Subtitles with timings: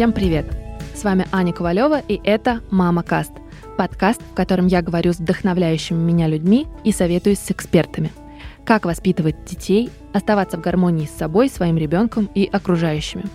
[0.00, 0.46] Всем привет!
[0.94, 3.32] С вами Аня Ковалева, и это «Мама Каст»–
[3.76, 8.10] подкаст, в котором я говорю с вдохновляющими меня людьми и советуюсь с экспертами.
[8.64, 13.26] Как воспитывать детей, оставаться в гармонии с собой, своим ребенком и окружающими.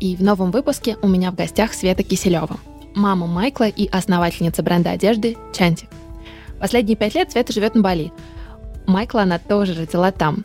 [0.00, 2.56] И в новом выпуске у меня в гостях Света Киселева,
[2.96, 5.88] мама Майкла и основательница бренда одежды Чантик.
[6.58, 8.12] Последние пять лет Света живет на Бали.
[8.88, 10.42] Майкла она тоже родила там,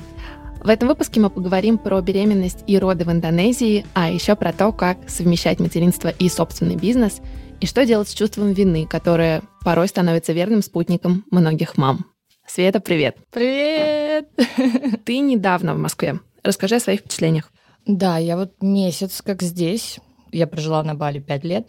[0.63, 4.71] в этом выпуске мы поговорим про беременность и роды в Индонезии, а еще про то,
[4.71, 7.19] как совмещать материнство и собственный бизнес,
[7.59, 12.05] и что делать с чувством вины, которое порой становится верным спутником многих мам.
[12.45, 13.17] Света, привет!
[13.31, 14.29] Привет!
[15.05, 16.19] Ты недавно в Москве.
[16.43, 17.52] Расскажи о своих впечатлениях.
[17.88, 19.99] Да, я вот месяц как здесь.
[20.31, 21.67] Я прожила на Бали пять лет.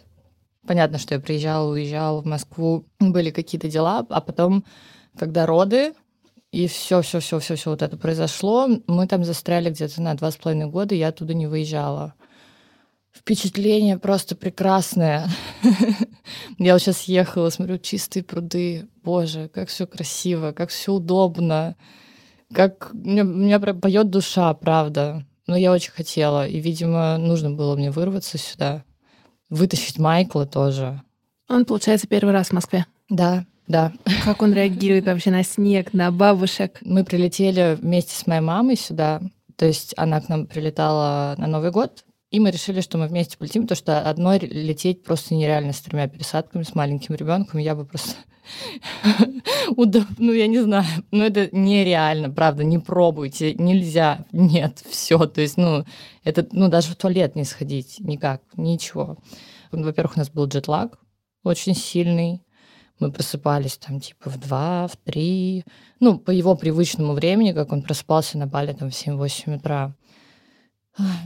[0.67, 4.63] Понятно, что я приезжала, уезжала в Москву, были какие-то дела, а потом,
[5.17, 5.93] когда роды,
[6.53, 8.69] и все, все, все, все, все вот это произошло.
[8.85, 12.13] Мы там застряли где-то на два с половиной года, я оттуда не выезжала.
[13.11, 15.27] Впечатление просто прекрасное.
[16.59, 18.87] Я вот сейчас ехала, смотрю, чистые пруды.
[19.03, 21.75] Боже, как все красиво, как все удобно.
[22.53, 25.25] Как меня, меня поет душа, правда.
[25.47, 26.47] Но я очень хотела.
[26.47, 28.83] И, видимо, нужно было мне вырваться сюда.
[29.49, 31.01] Вытащить Майкла тоже.
[31.49, 32.85] Он, получается, первый раз в Москве.
[33.09, 33.93] Да, да.
[34.25, 36.79] Как он реагирует вообще на снег, на бабушек?
[36.81, 39.21] Мы прилетели вместе с моей мамой сюда.
[39.55, 43.37] То есть она к нам прилетала на Новый год, и мы решили, что мы вместе
[43.37, 47.59] полетим, потому что одной лететь просто нереально с тремя пересадками, с маленьким ребенком.
[47.59, 48.15] Я бы просто
[50.17, 55.57] ну, я не знаю, ну, это нереально, правда, не пробуйте, нельзя, нет, все, то есть,
[55.57, 55.85] ну,
[56.23, 59.17] это, ну, даже в туалет не сходить, никак, ничего.
[59.71, 60.99] Во-первых, у нас был джетлаг
[61.43, 62.41] очень сильный,
[63.03, 65.65] мы просыпались там типа в 2, в 3,
[65.99, 69.93] ну, по его привычному времени, как он просыпался на бале там в 7-8 утра.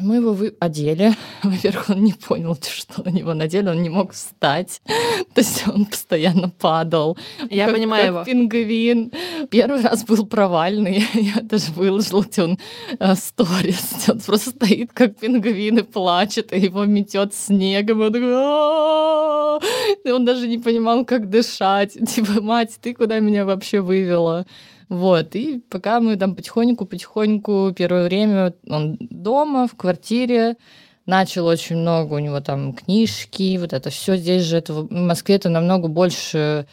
[0.02, 0.56] Мы его вы...
[0.60, 1.14] одели.
[1.44, 4.82] Во-первых, он не понял, что на него надели, он не мог встать.
[5.34, 7.18] То есть он постоянно падал.
[7.50, 8.48] Я как, понимаю как его.
[8.48, 9.12] пингвин.
[9.50, 11.06] Первый раз был провальный.
[11.14, 12.58] Я даже выложила он
[13.00, 14.08] э, сторис.
[14.08, 18.02] Он просто стоит, как пингвин, и плачет, и его метет снегом.
[18.02, 18.34] Он такой...
[20.14, 21.94] Он даже не понимал, как дышать.
[22.08, 24.46] Типа, мать, ты куда меня вообще вывела?
[24.90, 30.56] Вот, и пока мы там потихоньку-потихоньку первое время он дома, в квартире,
[31.06, 35.36] начал очень много у него там книжки, вот это все здесь же, это, в Москве
[35.36, 36.68] это намного больше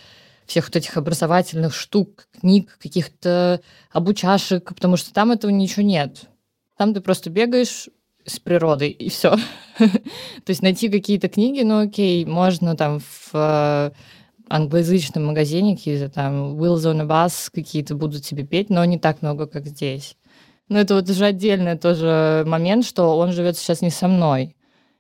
[0.46, 3.60] всех вот этих образовательных штук, книг, каких-то
[3.90, 6.24] обучашек, потому что там этого ничего нет.
[6.76, 7.88] Там ты просто бегаешь
[8.26, 9.36] с природой, и все.
[9.78, 13.92] То есть найти какие-то книги, ну окей, можно там в
[14.48, 19.22] англоязычном магазине какие-то там Wheels on a Bus какие-то будут тебе петь, но не так
[19.22, 20.16] много, как здесь.
[20.68, 24.56] Но это вот уже отдельный тоже момент, что он живет сейчас не со мной.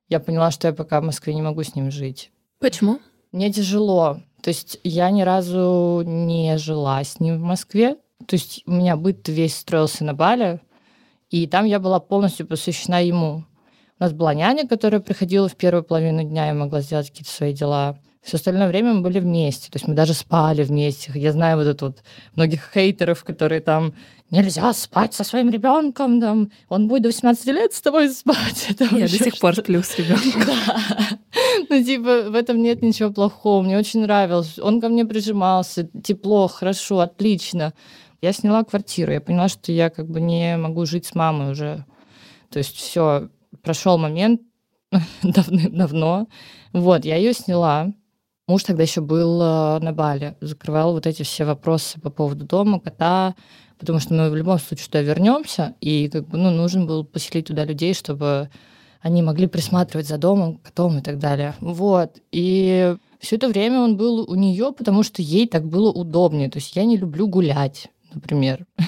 [0.08, 2.30] Я поняла, что я пока в Москве не могу с ним жить.
[2.60, 3.00] Почему?
[3.32, 4.20] Мне тяжело.
[4.42, 7.96] То есть я ни разу не жила с ним в Москве.
[8.26, 10.60] То есть у меня быт весь строился на Бале,
[11.30, 13.44] и там я была полностью посвящена ему.
[13.98, 17.52] У нас была няня, которая приходила в первую половину дня и могла сделать какие-то свои
[17.52, 17.98] дела.
[18.24, 19.70] Все остальное время мы были вместе.
[19.70, 21.12] То есть мы даже спали вместе.
[21.14, 22.02] Я знаю вот это вот
[22.34, 23.92] многих хейтеров, которые там
[24.30, 28.68] нельзя спать со своим ребенком, там, он будет до 18 лет с тобой спать.
[28.90, 30.42] Я до сих пор сплю с ребенком.
[30.46, 31.18] Да.
[31.68, 33.62] Ну, типа, в этом нет ничего плохого.
[33.62, 34.58] Мне очень нравилось.
[34.58, 35.88] Он ко мне прижимался.
[36.02, 37.74] Тепло, хорошо, отлично.
[38.22, 39.12] Я сняла квартиру.
[39.12, 41.84] Я поняла, что я как бы не могу жить с мамой уже.
[42.50, 43.28] То есть все,
[43.62, 44.40] прошел момент
[45.22, 46.26] давным-давно.
[46.72, 47.92] Вот, я ее сняла.
[48.46, 52.78] Муж тогда еще был э, на Бали, закрывал вот эти все вопросы по поводу дома,
[52.78, 53.34] кота,
[53.78, 57.46] потому что мы в любом случае туда вернемся, и как бы, ну, нужен был поселить
[57.46, 58.50] туда людей, чтобы
[59.00, 61.54] они могли присматривать за домом, котом и так далее.
[61.60, 62.18] Вот.
[62.32, 66.50] И все это время он был у нее, потому что ей так было удобнее.
[66.50, 68.66] То есть я не люблю гулять, например.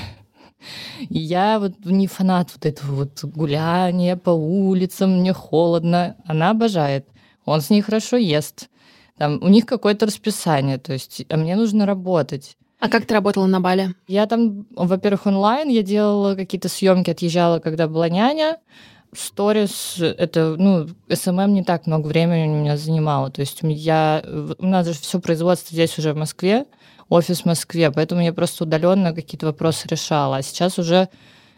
[1.11, 6.16] Я вот не фанат вот этого вот гуляния по улицам, мне холодно.
[6.25, 7.07] Она обожает.
[7.45, 8.69] Он с ней хорошо ест.
[9.18, 12.57] Там у них какое-то расписание, то есть а мне нужно работать.
[12.78, 13.95] А как ты работала на Бали?
[14.07, 18.59] Я там, во-первых, онлайн, я делала какие-то съемки, отъезжала, когда была няня.
[19.15, 23.30] Сторис, это, ну, SMM не так много времени у меня занимало.
[23.30, 24.22] То есть я,
[24.59, 26.66] у нас же все производство здесь уже в Москве,
[27.09, 30.36] офис в Москве, поэтому я просто удаленно какие-то вопросы решала.
[30.36, 31.09] А сейчас уже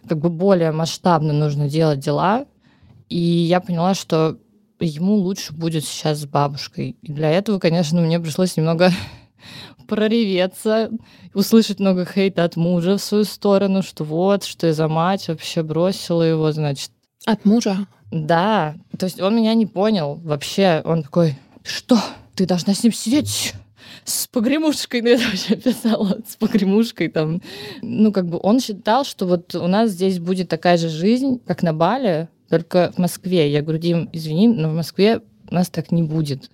[0.09, 2.47] как бы более масштабно нужно делать дела.
[3.09, 4.39] И я поняла, что
[4.87, 6.97] ему лучше будет сейчас с бабушкой.
[7.03, 8.93] И для этого, конечно, мне пришлось немного
[9.89, 10.91] прореветься,
[11.35, 15.63] услышать много хейта от мужа в свою сторону, что вот, что я за мать вообще
[15.63, 16.91] бросила его, значит.
[17.27, 17.87] От мужа?
[18.11, 20.83] Да, то есть он меня не понял вообще.
[20.85, 21.99] Он такой, что?
[22.35, 23.55] Ты должна с ним сидеть
[24.05, 27.43] с погремушкой, ну, я вообще писала, с погремушкой там.
[27.83, 31.63] Ну, как бы он считал, что вот у нас здесь будет такая же жизнь, как
[31.63, 33.51] на Бали, только в Москве.
[33.51, 36.51] Я говорю, Дим, извини, но в Москве нас так не будет.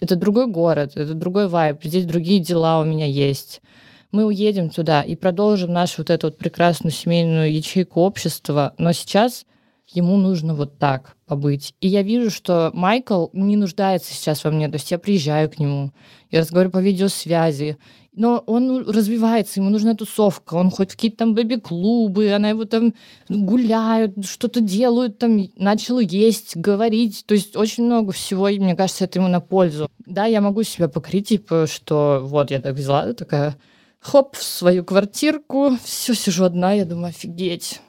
[0.00, 3.62] Это другой город, это другой вайб, здесь другие дела у меня есть.
[4.10, 9.46] Мы уедем туда и продолжим нашу вот эту вот прекрасную семейную ячейку общества, но сейчас
[9.88, 11.74] ему нужно вот так побыть.
[11.80, 15.58] И я вижу, что Майкл не нуждается сейчас во мне, то есть я приезжаю к
[15.58, 15.92] нему,
[16.30, 17.78] я разговариваю по видеосвязи,
[18.16, 22.94] но он развивается, ему нужна тусовка, он хоть в какие-то там бэби-клубы, она его там
[23.28, 29.04] гуляют, что-то делают, там начал есть, говорить, то есть очень много всего, и мне кажется,
[29.04, 29.88] это ему на пользу.
[30.06, 33.56] Да, я могу себя покрыть, типа, что вот я так взяла, такая,
[33.98, 37.80] хоп, в свою квартирку, все сижу одна, я думаю, офигеть,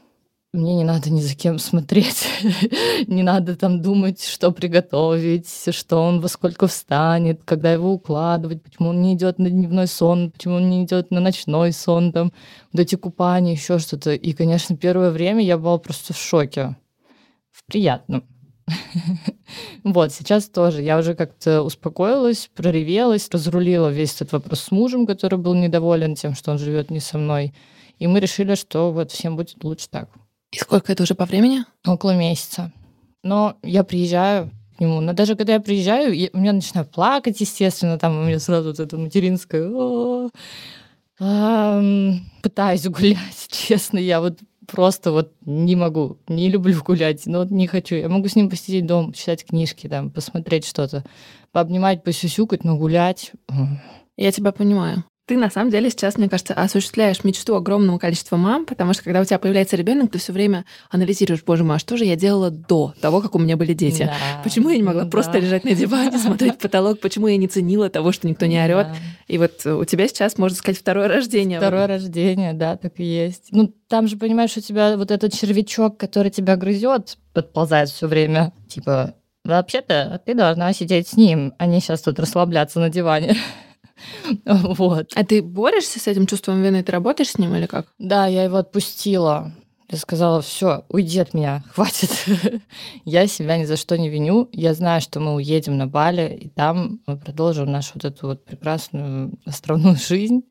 [0.55, 2.27] мне не надо ни за кем смотреть,
[3.07, 8.89] не надо там думать, что приготовить, что он во сколько встанет, когда его укладывать, почему
[8.89, 12.31] он не идет на дневной сон, почему он не идет на ночной сон, там,
[12.71, 14.13] вот эти купания, еще что-то.
[14.13, 16.75] И, конечно, первое время я была просто в шоке.
[17.51, 18.23] В приятном.
[19.83, 20.81] Вот, сейчас тоже.
[20.81, 26.33] Я уже как-то успокоилась, проревелась, разрулила весь этот вопрос с мужем, который был недоволен тем,
[26.33, 27.53] что он живет не со мной.
[27.99, 30.09] И мы решили, что вот всем будет лучше так.
[30.55, 31.65] И сколько это уже по времени?
[31.85, 32.71] Около месяца.
[33.23, 35.01] Но я приезжаю к нему.
[35.01, 38.69] Но даже когда я приезжаю, я, у меня начинаю плакать, естественно, там у меня сразу
[38.69, 40.29] вот это материнское.
[42.41, 47.67] Пытаюсь гулять, честно, я вот просто вот не могу, не люблю гулять, но вот не
[47.67, 47.95] хочу.
[47.95, 51.03] Я могу с ним посидеть дома, читать книжки, там, посмотреть что-то,
[51.51, 53.33] пообнимать, посюсюкать, но гулять...
[54.17, 55.03] Я тебя понимаю.
[55.27, 59.21] Ты на самом деле сейчас, мне кажется, осуществляешь мечту огромного количества мам, потому что когда
[59.21, 62.51] у тебя появляется ребенок, ты все время анализируешь, боже мой, а что же я делала
[62.51, 64.03] до того, как у меня были дети?
[64.03, 65.09] Да, Почему я не могла да.
[65.09, 66.99] просто лежать на диване, смотреть потолок?
[66.99, 68.87] Почему я не ценила того, что никто не орет?
[68.87, 68.95] Да.
[69.27, 71.57] И вот у тебя сейчас, можно сказать, второе рождение.
[71.57, 73.47] Второе рождение, да, так и есть.
[73.49, 78.53] Ну, там же, понимаешь, у тебя вот этот червячок, который тебя грызет, подползает все время.
[78.69, 83.35] Типа, вообще-то ты должна сидеть с ним, а не сейчас тут расслабляться на диване.
[84.45, 85.11] Вот.
[85.15, 86.83] А ты борешься с этим чувством вины?
[86.83, 87.87] Ты работаешь с ним или как?
[87.97, 89.53] Да, я его отпустила.
[89.89, 92.09] Я сказала, все, уйди от меня, хватит.
[93.05, 94.49] я себя ни за что не виню.
[94.51, 98.43] Я знаю, что мы уедем на Бали, и там мы продолжим нашу вот эту вот
[98.45, 100.43] прекрасную островную жизнь.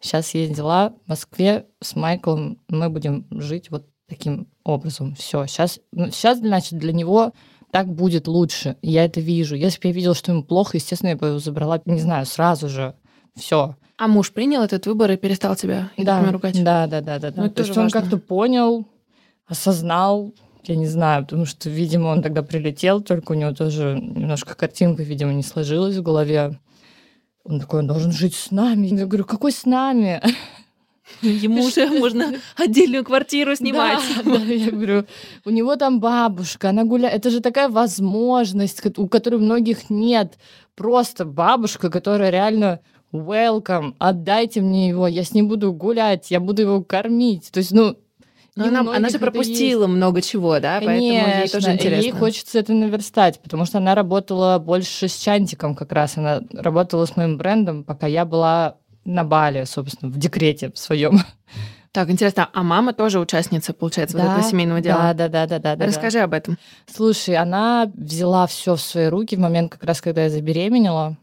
[0.00, 2.58] Сейчас есть дела в Москве с Майклом.
[2.68, 5.16] Мы будем жить вот таким образом.
[5.16, 7.32] Все, сейчас, ну, сейчас, значит, для него
[7.76, 8.76] так будет лучше.
[8.80, 9.54] Я это вижу.
[9.54, 12.70] Если бы я видела, что ему плохо, естественно, я бы его забрала, не знаю, сразу
[12.70, 12.94] же.
[13.34, 13.76] Все.
[13.98, 16.64] А муж принял этот выбор и перестал тебя да, ругать?
[16.64, 17.30] Да, да, да, да.
[17.30, 17.42] да.
[17.42, 18.88] Ну, То есть он как-то понял,
[19.46, 20.32] осознал,
[20.64, 25.02] я не знаю, потому что, видимо, он тогда прилетел, только у него тоже немножко картинка,
[25.02, 26.58] видимо, не сложилась в голове.
[27.44, 28.86] Он такой, он должен жить с нами.
[28.86, 30.22] Я говорю, какой с нами?
[31.22, 34.00] Ему уже можно отдельную квартиру снимать.
[34.24, 35.04] Да, да, я говорю,
[35.44, 37.14] у него там бабушка, она гуляет.
[37.14, 40.34] Это же такая возможность, у которой многих нет.
[40.74, 42.80] Просто бабушка, которая реально
[43.12, 47.50] welcome, отдайте мне его, я с ним буду гулять, я буду его кормить.
[47.50, 47.96] То есть, ну,
[48.56, 49.94] но она, она же пропустила есть.
[49.94, 52.02] много чего, да, Конечно, поэтому ей тоже интересно.
[52.02, 57.04] Ей хочется это наверстать, потому что она работала больше с Чантиком как раз, она работала
[57.04, 61.20] с моим брендом, пока я была на Бали, собственно, в декрете в своем.
[61.92, 65.14] Так, интересно, а мама тоже участница, получается, да, вот этого семейного дела?
[65.14, 65.86] Да, да, да, да, да.
[65.86, 66.24] Расскажи да.
[66.24, 66.58] об этом.
[66.86, 71.16] Слушай, она взяла все в свои руки в момент, как раз когда я забеременела,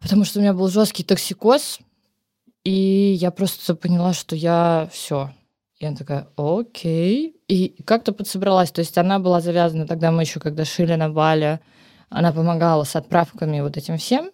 [0.00, 1.78] потому что у меня был жесткий токсикоз,
[2.64, 5.30] и я просто поняла, что я все.
[5.78, 7.36] Я такая, окей.
[7.48, 8.70] И как-то подсобралась.
[8.70, 11.60] То есть она была завязана, тогда мы еще, когда шили на Бали,
[12.10, 14.30] она помогала с отправками вот этим всем.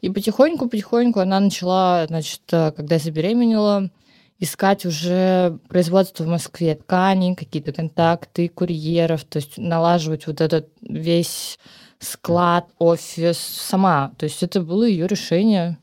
[0.00, 3.90] И потихоньку-потихоньку она начала, значит, э, когда забеременела,
[4.38, 11.58] искать уже производство в Москве тканей, какие-то контакты, курьеров, то есть налаживать вот этот весь
[11.98, 14.12] склад, офис сама.
[14.18, 15.78] То есть это было ее решение.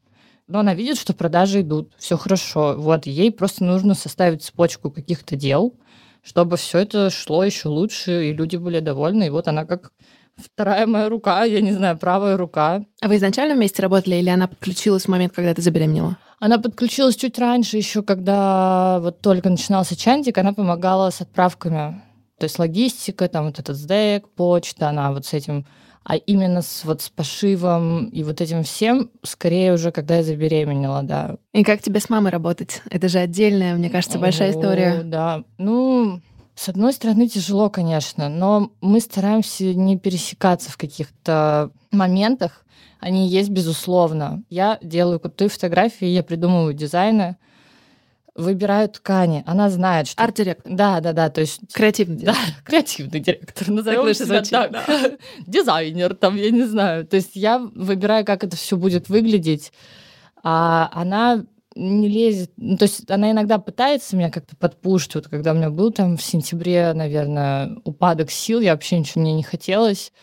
[0.48, 2.76] Но она видит, что продажи идут, все хорошо.
[2.78, 5.74] Вот ей просто нужно составить цепочку каких-то дел,
[6.24, 9.28] чтобы все это шло еще лучше, и люди были довольны.
[9.28, 9.92] И вот она как
[10.38, 12.84] Вторая моя рука, я не знаю, правая рука.
[13.02, 16.18] А вы изначально вместе работали или она подключилась в момент, когда ты забеременела?
[16.40, 22.02] Она подключилась чуть раньше, еще когда вот только начинался чантик, она помогала с отправками.
[22.38, 25.66] То есть логистика, там вот этот СДЭК, почта, она вот с этим
[26.08, 31.02] а именно с, вот с пошивом и вот этим всем, скорее уже, когда я забеременела,
[31.02, 31.38] да.
[31.52, 32.84] И как тебе с мамой работать?
[32.92, 35.02] Это же отдельная, мне кажется, большая О, история.
[35.04, 36.22] Да, ну,
[36.56, 42.66] С одной стороны, тяжело, конечно, но мы стараемся не пересекаться в каких-то моментах.
[43.00, 44.42] Они есть, безусловно.
[44.50, 47.36] Я делаю крутые фотографии, я придумываю дизайны,
[48.36, 49.44] выбираю ткани.
[49.46, 50.24] Она знает, что...
[50.24, 50.72] Арт-директор.
[50.74, 51.60] Да, да, да, то есть...
[51.74, 53.70] Креативный Да, креативный директор.
[53.70, 54.72] Назовем лучше себя так.
[54.72, 54.86] да.
[55.48, 57.06] Дизайнер там, я не знаю.
[57.06, 59.74] То есть я выбираю, как это все будет выглядеть,
[60.42, 61.46] а она
[61.76, 62.52] не лезет.
[62.58, 65.16] Ну, то есть она иногда пытается меня как-то подпушить.
[65.16, 69.34] Вот когда у меня был там в сентябре, наверное, упадок сил, я вообще ничего мне
[69.34, 70.14] не хотелось.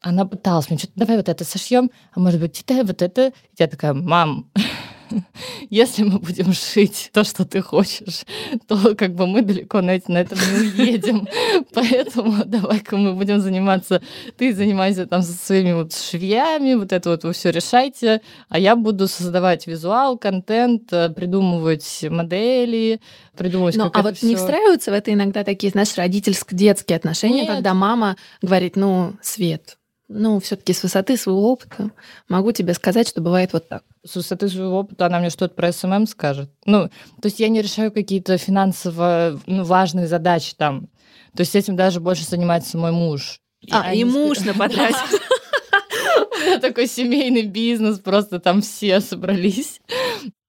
[0.00, 3.32] Она пыталась мне, что-то давай вот это сошьем, а может быть, это, вот это.
[3.58, 4.50] Я такая, мам,
[5.70, 8.22] если мы будем шить то, что ты хочешь,
[8.66, 11.26] то как бы мы далеко на, на этом не уедем.
[11.74, 14.02] Поэтому давай-ка мы будем заниматься,
[14.36, 18.76] ты занимайся там со своими вот швеями, вот это вот вы все решайте, а я
[18.76, 23.00] буду создавать визуал, контент, э, придумывать модели,
[23.36, 27.42] придумывать, Ну, как а вот не всё- встраиваются в это иногда такие, знаешь, родительско-детские отношения,
[27.42, 27.48] Нет.
[27.50, 29.76] когда мама говорит, ну, Свет,
[30.12, 31.92] ну, все-таки с высоты своего опыта
[32.28, 33.84] могу тебе сказать, что бывает вот так.
[34.04, 36.50] с высоты своего опыта она мне что-то про SMM скажет.
[36.66, 40.88] Ну, то есть я не решаю какие-то финансово ну, важные задачи там.
[41.36, 43.40] То есть этим даже больше занимается мой муж.
[43.70, 44.52] А, Я и не муж на.
[44.52, 49.80] У меня такой семейный бизнес, просто там все собрались.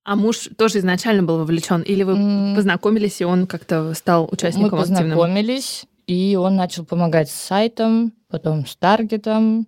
[0.03, 1.82] А муж тоже изначально был вовлечен?
[1.82, 5.10] Или вы познакомились, и он как-то стал Мы участником активным?
[5.10, 9.65] познакомились, и он начал помогать с сайтом, потом с таргетом,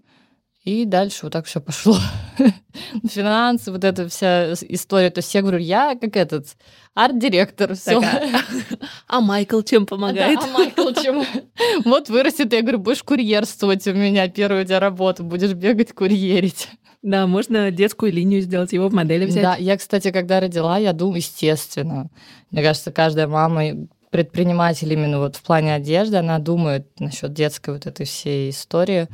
[0.65, 1.95] и дальше вот так все пошло.
[3.07, 5.09] Финансы, вот эта вся история.
[5.09, 6.47] То есть я говорю, я как этот
[6.95, 8.01] арт-директор, все.
[8.01, 8.29] Такая.
[9.07, 10.39] А Майкл чем помогает?
[10.39, 11.23] Да, а Майкл чем?
[11.85, 16.67] Вот вырастет, я говорю, будешь курьерствовать у меня, первая у тебя работа, будешь бегать, курьерить.
[17.01, 19.43] Да, можно детскую линию сделать, его в модели взять.
[19.43, 22.09] Да, я, кстати, когда родила, я думаю, естественно.
[22.51, 27.87] Мне кажется, каждая мама предприниматель именно вот в плане одежды, она думает насчет детской вот
[27.87, 29.07] этой всей истории.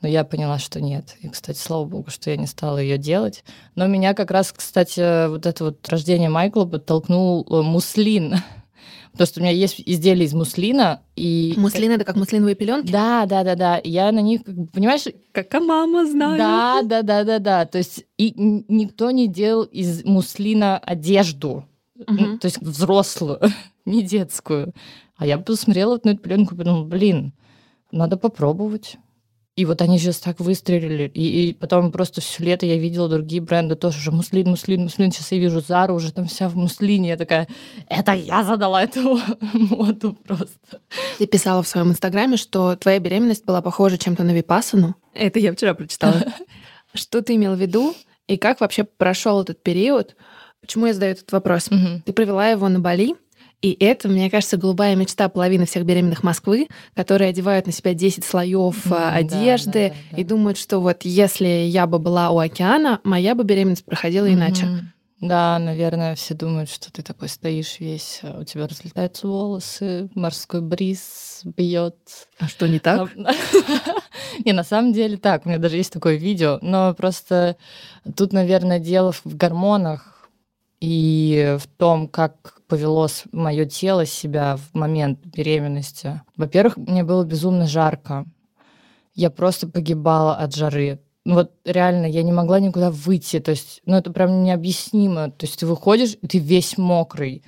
[0.00, 1.16] Но я поняла, что нет.
[1.22, 3.42] И, кстати, слава богу, что я не стала ее делать.
[3.74, 8.36] Но меня как раз, кстати, вот это вот рождение Майкла подтолкнул э, муслин.
[9.12, 11.54] Потому что у меня есть изделия из муслина, и...
[11.56, 12.92] Муслин это как муслиновые пеленки?
[12.92, 13.80] Да, да, да, да.
[13.82, 14.42] Я на них,
[14.72, 16.38] понимаешь, Как а мама знает.
[16.38, 17.66] да, да, да, да, да.
[17.66, 21.64] То есть и никто не делал из муслина одежду,
[22.06, 23.40] ну, то есть взрослую,
[23.84, 24.72] не детскую.
[25.16, 27.32] А я посмотрела на эту пленку и подумала, блин,
[27.90, 28.98] надо попробовать.
[29.56, 31.08] И вот они сейчас так выстрелили.
[31.14, 35.12] И, и потом просто все лето я видела другие бренды тоже уже муслин, муслин, муслин.
[35.12, 37.10] Сейчас я вижу Зару уже там вся в муслине.
[37.10, 37.46] Я такая,
[37.88, 39.20] это я задала эту
[39.52, 40.80] моду просто.
[41.18, 44.96] Ты писала в своем инстаграме, что твоя беременность была похожа чем-то на випасану.
[45.14, 46.20] Это я вчера прочитала.
[46.92, 47.94] Что ты имел в виду?
[48.26, 50.16] И как вообще прошел этот период?
[50.60, 51.68] Почему я задаю этот вопрос?
[52.04, 53.14] Ты провела его на Бали,
[53.64, 58.22] и это, мне кажется, голубая мечта половины всех беременных Москвы, которые одевают на себя 10
[58.22, 60.28] слоев да, одежды да, да, и да.
[60.28, 64.68] думают, что вот если я бы была у океана, моя бы беременность проходила иначе.
[65.18, 70.60] Да, наверное, все думают, что ты такой стоишь весь, а у тебя разлетаются волосы, морской
[70.60, 71.96] бриз бьет.
[72.38, 73.08] А что не так?
[74.44, 75.46] Не, на самом деле так.
[75.46, 77.56] У меня даже есть такое видео, но просто
[78.14, 80.28] тут, наверное, дело в гормонах
[80.82, 86.22] и в том, как повело мое тело себя в момент беременности.
[86.36, 88.26] Во-первых, мне было безумно жарко.
[89.14, 90.98] Я просто погибала от жары.
[91.24, 93.38] Ну вот реально, я не могла никуда выйти.
[93.38, 95.30] То есть, ну это прям необъяснимо.
[95.30, 97.44] То есть ты выходишь, и ты весь мокрый.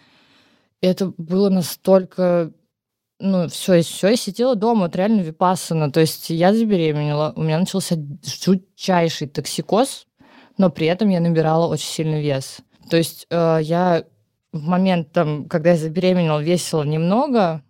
[0.81, 2.53] Это было настолько
[3.19, 5.91] ну, все, и все, я сидела дома, вот реально випассана.
[5.91, 10.07] То есть я забеременела, у меня начался жутчайший токсикоз,
[10.57, 12.59] но при этом я набирала очень сильный вес.
[12.89, 14.05] То есть э, я
[14.59, 17.63] в момент, там, когда я забеременела, весила немного.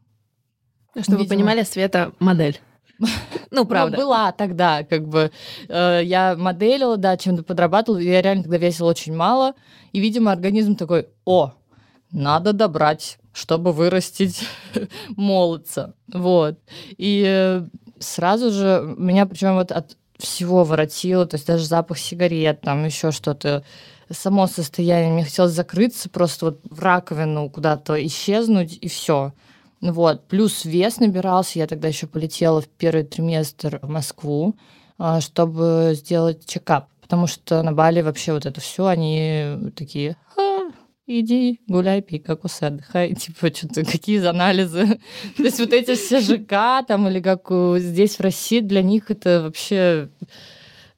[1.00, 1.38] Чтобы вы Видимо.
[1.40, 2.60] понимали, Света модель.
[3.52, 3.96] Ну, правда.
[3.96, 5.30] Ну, была тогда, как бы.
[5.68, 9.54] э, я моделила, да, чем-то подрабатывала, я реально тогда весила очень мало.
[9.92, 11.52] И, видимо, организм такой, о,
[12.10, 14.46] надо добрать, чтобы вырастить
[15.16, 15.94] молодца.
[16.12, 16.58] Вот.
[16.96, 17.66] И э,
[17.98, 23.10] сразу же меня причем вот от всего воротило, то есть даже запах сигарет, там еще
[23.10, 23.64] что-то,
[24.10, 25.12] само состояние.
[25.12, 29.32] Мне хотелось закрыться, просто вот в раковину куда-то исчезнуть, и все.
[29.80, 30.26] Вот.
[30.28, 31.58] Плюс вес набирался.
[31.58, 34.56] Я тогда еще полетела в первый триместр в Москву,
[34.98, 36.88] а, чтобы сделать чекап.
[37.00, 40.70] Потому что на Бали вообще вот это все, они такие, «А,
[41.06, 43.14] иди гуляй, пей кокосы, отдыхай.
[43.14, 44.98] Типа, что-то, какие анализы.
[45.36, 47.48] То есть вот эти все ЖК там, или как
[47.78, 50.10] здесь в России, для них это вообще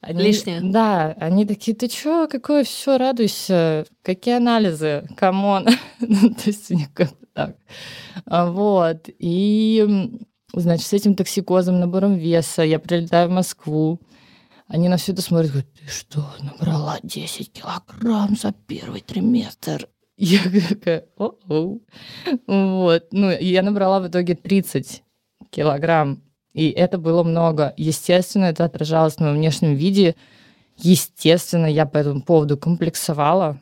[0.01, 0.61] Они, Лишнее.
[0.61, 5.67] Да, они такие, ты чё, какое все, радуйся, какие анализы, come on.
[5.99, 7.57] Ну, то есть у них как так.
[8.25, 10.09] А, вот, и,
[10.53, 13.99] значит, с этим токсикозом, набором веса я прилетаю в Москву,
[14.67, 19.89] они на все это смотрят, говорят, ты что, набрала 10 килограмм за первый триместр?
[20.17, 20.39] Я
[20.69, 21.79] такая, о-о.
[22.45, 25.03] Вот, ну, я набрала в итоге 30
[25.49, 26.21] килограмм
[26.53, 27.73] и это было много.
[27.77, 30.15] Естественно, это отражалось на моем внешнем виде.
[30.77, 33.59] Естественно, я по этому поводу комплексовала.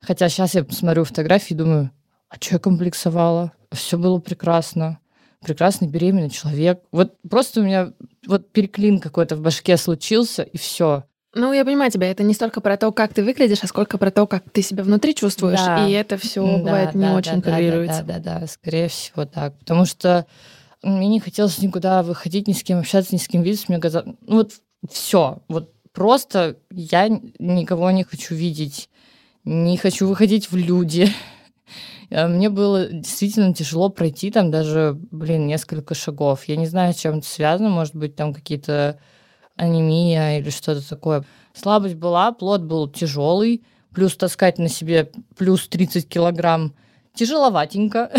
[0.00, 1.90] Хотя сейчас я смотрю фотографии и думаю,
[2.28, 3.52] а что я комплексовала?
[3.70, 4.98] Все было прекрасно.
[5.40, 6.82] Прекрасный беременный человек.
[6.92, 7.92] Вот просто у меня
[8.26, 11.04] вот переклин какой-то в башке случился, и все.
[11.34, 14.10] Ну, я понимаю тебя, это не столько про то, как ты выглядишь, а сколько про
[14.10, 15.60] то, как ты себя внутри чувствуешь.
[15.60, 15.88] Да.
[15.88, 18.02] И это все Да, бывает да, не да, очень да, толерируется.
[18.02, 19.58] Да, да, да, скорее всего так.
[19.58, 20.26] Потому что
[20.82, 23.66] мне не хотелось никуда выходить, ни с кем общаться, ни с кем видеться.
[23.68, 24.52] Мне казалось, ну вот
[24.90, 28.88] все, вот просто я никого не хочу видеть,
[29.44, 31.08] не хочу выходить в люди.
[32.14, 36.44] А Мне было действительно тяжело пройти там даже, блин, несколько шагов.
[36.44, 39.00] Я не знаю, с чем это связано, может быть, там какие-то
[39.56, 41.24] анемия или что-то такое.
[41.54, 46.74] Слабость была, плод был тяжелый, плюс таскать на себе плюс 30 килограмм
[47.14, 48.10] тяжеловатенько.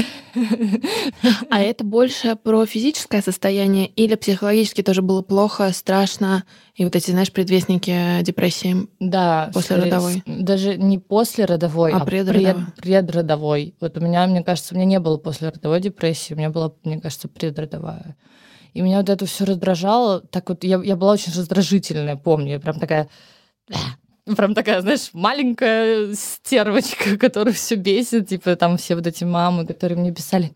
[1.50, 6.44] А это больше про физическое состояние или психологически тоже было плохо, страшно,
[6.76, 8.88] и вот эти, знаешь, предвестники депрессии?
[9.00, 9.52] Да.
[9.54, 10.24] После родовой.
[10.26, 12.54] Даже не после родовой, А а, предродовой.
[12.54, 13.76] пред- предродовой.
[13.80, 16.74] Вот у меня, мне кажется, у меня не было после родовой депрессии, у меня была,
[16.84, 18.16] мне кажется, предродовая.
[18.74, 20.22] И меня вот это все раздражало.
[20.22, 22.54] Так вот, я, я была очень раздражительная, помню.
[22.54, 23.08] Я прям такая...
[24.26, 28.30] Прям такая, знаешь, маленькая стервочка, которая все бесит.
[28.30, 30.54] Типа там все вот эти мамы, которые мне писали,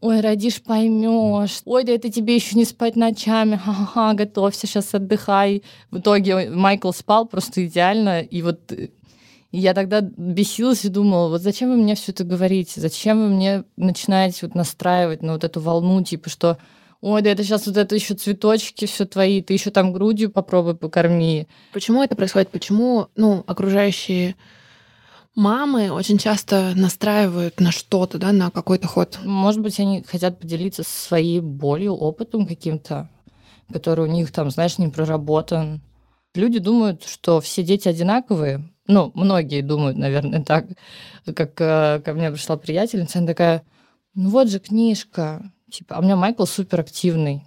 [0.00, 1.60] ой, родишь, поймешь.
[1.64, 3.54] Ой, да это тебе еще не спать ночами.
[3.54, 5.62] Ха-ха-ха, готовься, сейчас отдыхай.
[5.92, 8.20] В итоге Майкл спал просто идеально.
[8.22, 8.88] И вот э,
[9.52, 12.80] я тогда бесилась и думала, вот зачем вы мне все это говорите?
[12.80, 16.58] Зачем вы мне начинаете вот настраивать на вот эту волну, типа, что
[17.04, 20.74] ой, да это сейчас вот это еще цветочки все твои, ты еще там грудью попробуй
[20.74, 21.46] покорми.
[21.74, 22.48] Почему это происходит?
[22.48, 24.36] Почему, ну, окружающие
[25.34, 29.18] мамы очень часто настраивают на что-то, да, на какой-то ход?
[29.22, 33.10] Может быть, они хотят поделиться своей болью, опытом каким-то,
[33.70, 35.82] который у них там, знаешь, не проработан.
[36.34, 38.64] Люди думают, что все дети одинаковые.
[38.86, 40.68] Ну, многие думают, наверное, так.
[41.36, 43.62] Как э, ко мне пришла приятельница, она такая,
[44.14, 45.52] ну вот же книжка.
[45.74, 47.42] Типа, а у меня Майкл суперактивный.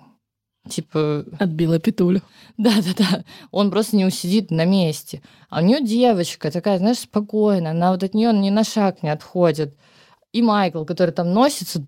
[0.67, 2.21] Типа, Отбила петулю.
[2.57, 5.21] да-да-да, он просто не усидит на месте.
[5.49, 9.07] А у нее девочка такая, знаешь, спокойная, она вот от нее ни на шаг не
[9.07, 9.77] отходит.
[10.33, 11.81] И Майкл, который там носится,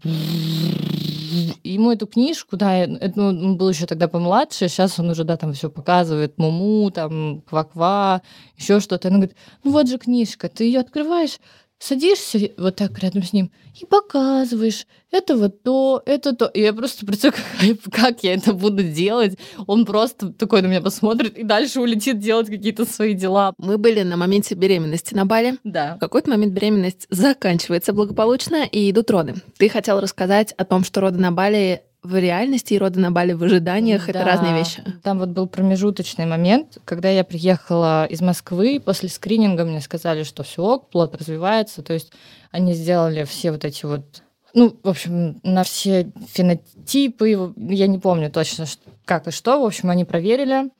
[1.61, 5.35] ему эту книжку, да, это, ну, он был еще тогда помладше, сейчас он уже, да,
[5.35, 8.21] там все показывает, муму, там, ква-ква,
[8.55, 9.09] еще что-то.
[9.09, 11.39] Она говорит, ну вот же книжка, ты ее открываешь,
[11.79, 16.45] садишься вот так рядом с ним и показываешь, это вот то, это то.
[16.47, 17.43] И я просто представляю,
[17.83, 19.37] как, как я это буду делать.
[19.65, 23.53] Он просто такой на меня посмотрит и дальше улетит делать какие-то свои дела.
[23.57, 25.57] Мы были на моменте беременности на Бали.
[25.63, 25.95] Да.
[25.95, 29.35] В какой-то момент беременность заканчивается благополучно, и идут роды.
[29.57, 33.33] Ты хотел рассказать о том, что роды на Бали в реальности и роды на Бали
[33.33, 34.25] в ожиданиях— это Да.
[34.25, 34.83] разные вещи.
[35.03, 40.43] Там вот был промежуточный момент, когда я приехала из Москвы, после скрининга мне сказали, что
[40.43, 42.13] все ок, плод развивается, то есть
[42.51, 44.23] они сделали все вот эти вот
[44.55, 48.65] ну, в общем, на все фенотипы, я не помню точно,
[49.05, 50.71] как и что, в общем, они проверили.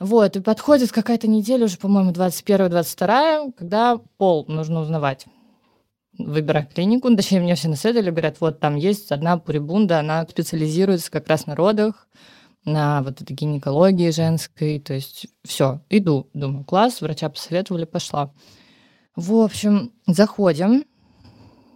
[0.00, 5.26] Вот, и подходит какая-то неделя, уже, по-моему, 21-22, когда пол нужно узнавать.
[6.18, 11.10] Выбирай клинику, ну, точнее, мне все насоветовали, говорят, вот там есть одна пурибунда, она специализируется
[11.10, 12.06] как раз на родах,
[12.64, 18.32] на вот этой гинекологии женской, то есть все, иду, думаю, класс, врача посоветовали, пошла.
[19.16, 20.84] В общем, заходим,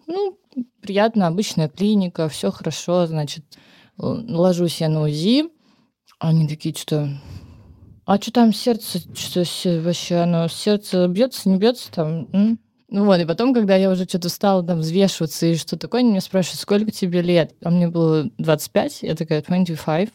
[0.06, 0.38] ну,
[0.82, 3.44] приятно, обычная клиника, все хорошо, значит,
[3.98, 5.48] л- ложусь я на УЗИ,
[6.18, 7.08] они такие, что
[8.04, 9.44] а что там сердце, что
[9.80, 12.28] вообще оно, сердце бьется, не бьется там?
[12.32, 16.00] м?» Ну вот, и потом, когда я уже что-то стала там взвешиваться и что такое,
[16.00, 17.54] они меня спрашивают, сколько тебе лет?
[17.62, 20.08] А мне было 25, я такая, 25.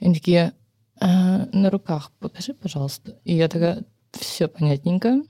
[0.00, 0.52] И они такие,
[0.98, 3.16] «А, на руках покажи, пожалуйста.
[3.24, 5.22] И я такая, все понятненько.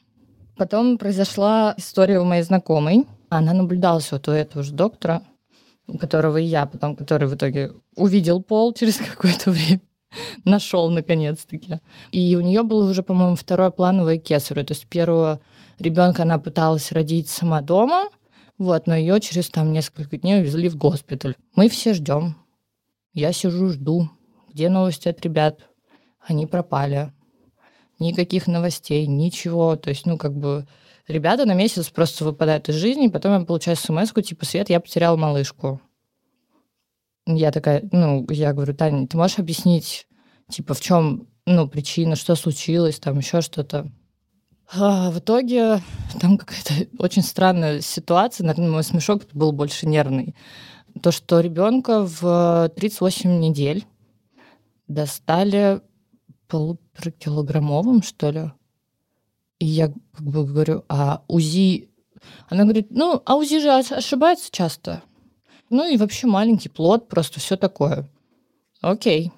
[0.56, 3.06] Потом произошла история у моей знакомой.
[3.28, 5.22] Она наблюдалась вот у этого же доктора,
[5.88, 9.80] у которого и я потом, который в итоге увидел пол через какое-то время,
[10.44, 11.80] нашел наконец-таки.
[12.12, 14.64] И у нее было уже, по-моему, второе плановое кесарево.
[14.64, 15.40] То есть первого
[15.78, 18.10] ребенка она пыталась родить сама дома,
[18.58, 21.36] вот, но ее через там несколько дней увезли в госпиталь.
[21.54, 22.36] Мы все ждем.
[23.12, 24.10] Я сижу, жду.
[24.52, 25.60] Где новости от ребят?
[26.20, 27.12] Они пропали.
[27.98, 29.76] никаких новостей, ничего.
[29.76, 30.66] То есть, ну, как бы
[31.08, 35.16] ребята на месяц просто выпадают из жизни, потом я получаю смс типа, Свет, я потерял
[35.16, 35.80] малышку.
[37.26, 40.06] Я такая, ну, я говорю, Таня, ты можешь объяснить,
[40.48, 43.90] типа, в чем, ну, причина, что случилось, там, еще что-то.
[44.72, 45.80] А в итоге
[46.20, 50.34] там какая-то очень странная ситуация, наверное, мой смешок был больше нервный.
[51.02, 53.84] То, что ребенка в 38 недель
[54.88, 55.80] достали
[56.48, 58.50] полуторакилограммовым, что ли.
[59.58, 61.90] И я как бы говорю, а УЗИ...
[62.48, 65.02] Она говорит, ну, а УЗИ же ошибается часто.
[65.70, 68.08] Ну и вообще маленький плод, просто все такое.
[68.80, 69.32] Окей.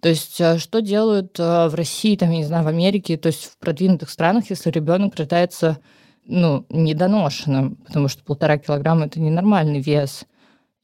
[0.00, 3.28] То есть э, что делают э, в России, там, я не знаю, в Америке, то
[3.28, 5.78] есть в продвинутых странах, если ребенок рождается
[6.24, 10.24] ну, недоношенным, потому что полтора килограмма– это ненормальный вес.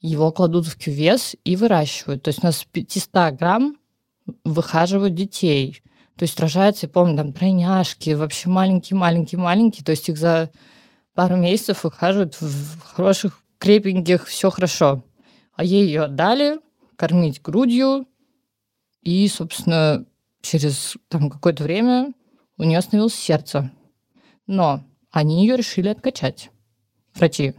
[0.01, 2.23] Его кладут в кювес и выращивают.
[2.23, 3.77] То есть у нас 500 грамм
[4.43, 5.81] выхаживают детей.
[6.17, 9.85] То есть рожаются, я помню, там тройняшки, вообще маленькие-маленькие-маленькие.
[9.85, 10.49] То есть их за
[11.13, 15.03] пару месяцев выхаживают в хороших, крепеньких, все хорошо.
[15.53, 16.59] А ей ее отдали
[16.95, 18.07] кормить грудью,
[19.05, 20.05] и, собственно,
[20.41, 22.11] через там какое-то время
[22.57, 23.71] у нее остановилось сердце.
[24.47, 26.51] Но они ее решили откачать,
[27.13, 27.53] врачи.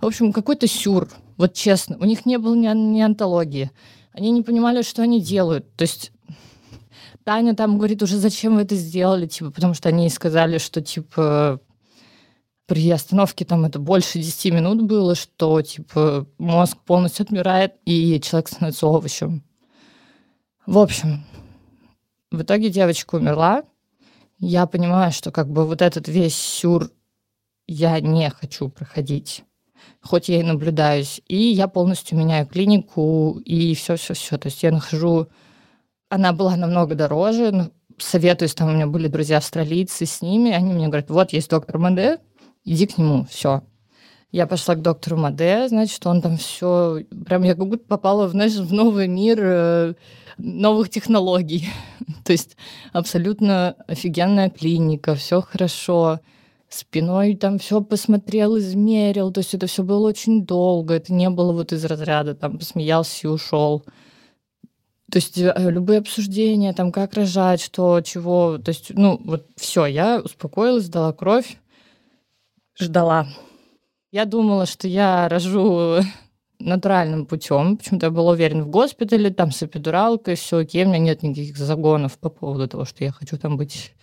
[0.00, 1.96] В общем, какой-то сюр, вот честно.
[1.98, 3.70] У них не было ни, ни антологии.
[4.12, 5.74] Они не понимали, что они делают.
[5.76, 6.12] То есть
[7.24, 11.60] Таня там говорит уже, зачем вы это сделали, типа, потому что они сказали, что, типа,
[12.66, 18.48] при остановке там это больше 10 минут было, что, типа, мозг полностью отмирает, и человек
[18.48, 19.44] становится овощем.
[20.68, 21.24] В общем,
[22.30, 23.64] в итоге девочка умерла.
[24.38, 26.90] Я понимаю, что как бы вот этот весь сюр
[27.66, 29.44] я не хочу проходить
[30.02, 31.22] хоть я и наблюдаюсь.
[31.26, 34.36] И я полностью меняю клинику и все-все-все.
[34.36, 35.28] То есть я нахожу...
[36.10, 40.88] Она была намного дороже, советуюсь, там у меня были друзья австралийцы с ними, они мне
[40.88, 42.18] говорят, вот есть доктор Маде,
[42.66, 43.62] иди к нему, все.
[44.30, 48.32] Я пошла к доктору Маде, значит, он там все, прям я как будто попала в,
[48.32, 49.94] знаешь, в новый мир э,
[50.36, 51.68] новых технологий.
[52.24, 52.56] То есть
[52.92, 56.20] абсолютно офигенная клиника, все хорошо
[56.68, 59.32] спиной там все посмотрел, измерил.
[59.32, 60.94] То есть это все было очень долго.
[60.94, 63.84] Это не было вот из разряда там посмеялся и ушел.
[65.10, 69.86] То есть э, любые обсуждения, там, как рожать, что, чего, то есть, ну, вот все,
[69.86, 71.56] я успокоилась, дала кровь,
[72.78, 73.26] ждала.
[74.10, 76.00] Я думала, что я рожу
[76.58, 77.76] натуральным путем.
[77.76, 81.58] Почему-то я была уверена в госпитале, там с эпидуралкой, все окей, у меня нет никаких
[81.58, 83.94] загонов по поводу того, что я хочу там быть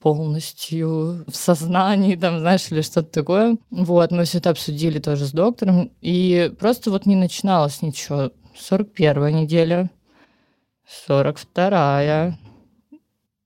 [0.00, 3.56] полностью в сознании, там, знаешь, или что-то такое.
[3.70, 8.30] Вот, мы все это обсудили тоже с доктором, и просто вот не начиналось ничего.
[8.58, 9.90] 41 неделя,
[11.06, 12.36] 42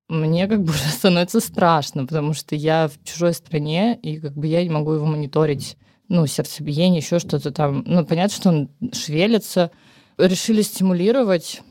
[0.09, 4.47] мне как бы уже становится страшно, потому что я в чужой стране, и как бы
[4.47, 5.77] я не могу его мониторить,
[6.11, 7.83] ну, сердцебиение, еще что-то там.
[7.87, 9.71] Ну, понятно, что он шевелится.
[10.19, 11.63] Решили стимулировать,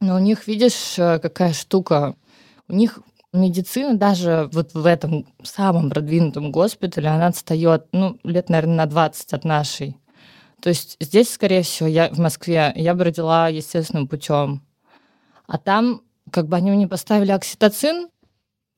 [0.00, 2.14] но у них, видишь, э, какая штука.
[2.68, 3.00] У них
[3.32, 9.32] Медицина даже вот в этом самом продвинутом госпитале, она отстает, ну, лет, наверное, на 20
[9.32, 9.96] от нашей.
[10.60, 14.62] То есть здесь, скорее всего, я в Москве, я бы родила естественным путем.
[15.46, 18.08] А там как бы они мне поставили окситоцин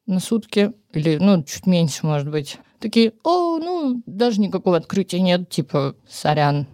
[0.06, 2.58] на сутки, или, ну, чуть меньше, может быть.
[2.78, 6.66] Такие, о, ну, даже никакого открытия нет, типа, сорян,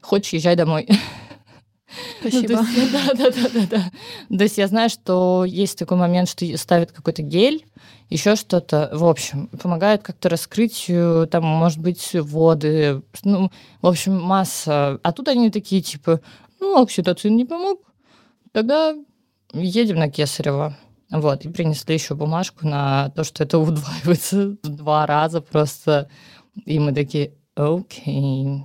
[0.00, 0.88] хочешь, езжай домой.
[2.20, 2.54] Спасибо.
[2.54, 4.36] Ну, есть, да, да, да, да, да.
[4.36, 7.64] То есть я знаю, что есть такой момент, что ставят какой-то гель,
[8.10, 13.50] еще что-то, в общем, помогает как-то раскрытию, там, может быть, воды, ну,
[13.82, 14.98] в общем, масса.
[15.02, 16.20] А тут они такие, типа,
[16.60, 17.80] ну, окситоцин не помог,
[18.52, 18.94] тогда
[19.52, 20.76] едем на Кесарево.
[21.10, 26.10] Вот, и принесли еще бумажку на то, что это удваивается в два раза просто.
[26.64, 28.64] И мы такие, окей,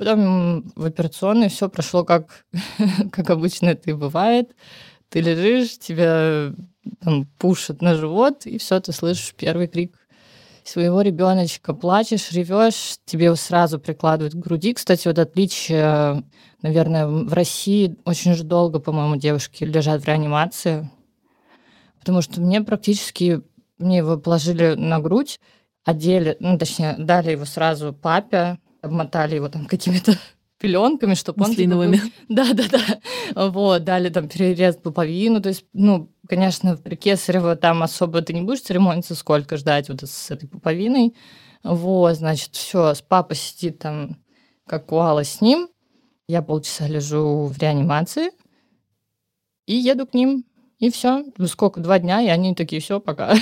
[0.00, 2.46] Потом в операционной все прошло как,
[3.12, 4.56] как обычно это и бывает.
[5.10, 6.54] Ты лежишь, тебя
[7.02, 9.94] там пушат на живот, и все, ты слышишь первый крик
[10.64, 14.72] своего ребеночка, плачешь, ревешь, тебе сразу прикладывают к груди.
[14.72, 16.24] Кстати, вот отличие,
[16.62, 20.90] наверное, в России очень же долго, по-моему, девушки лежат в реанимации,
[22.00, 23.42] потому что мне практически,
[23.78, 25.38] мне его положили на грудь,
[25.84, 30.14] одели, ну, точнее, дали его сразу папе, обмотали его там какими-то
[30.58, 31.54] пеленками, чтобы он...
[31.54, 33.48] Типа, да, да, да.
[33.50, 35.40] Вот, дали там перерез пуповину.
[35.40, 40.02] То есть, ну, конечно, при Кесарево там особо ты не будешь церемониться, сколько ждать вот
[40.02, 41.14] с этой пуповиной.
[41.62, 44.16] Вот, значит, все, с папой сидит там,
[44.66, 45.68] как куала с ним.
[46.28, 48.30] Я полчаса лежу в реанимации
[49.66, 50.44] и еду к ним.
[50.80, 51.24] И все.
[51.46, 51.80] Сколько?
[51.80, 53.34] Два дня, и они такие, все, пока.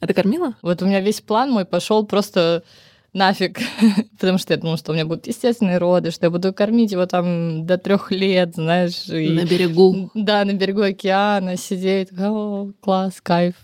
[0.00, 0.56] А ты кормила?
[0.62, 2.64] Вот у меня весь план мой пошел просто
[3.12, 3.58] нафиг,
[4.18, 7.04] потому что я думала, что у меня будут естественные роды, что я буду кормить его
[7.06, 9.08] там до трех лет, знаешь.
[9.08, 9.28] И...
[9.28, 10.10] На берегу.
[10.14, 12.08] Да, на берегу океана сидеть.
[12.18, 13.56] О, класс, кайф.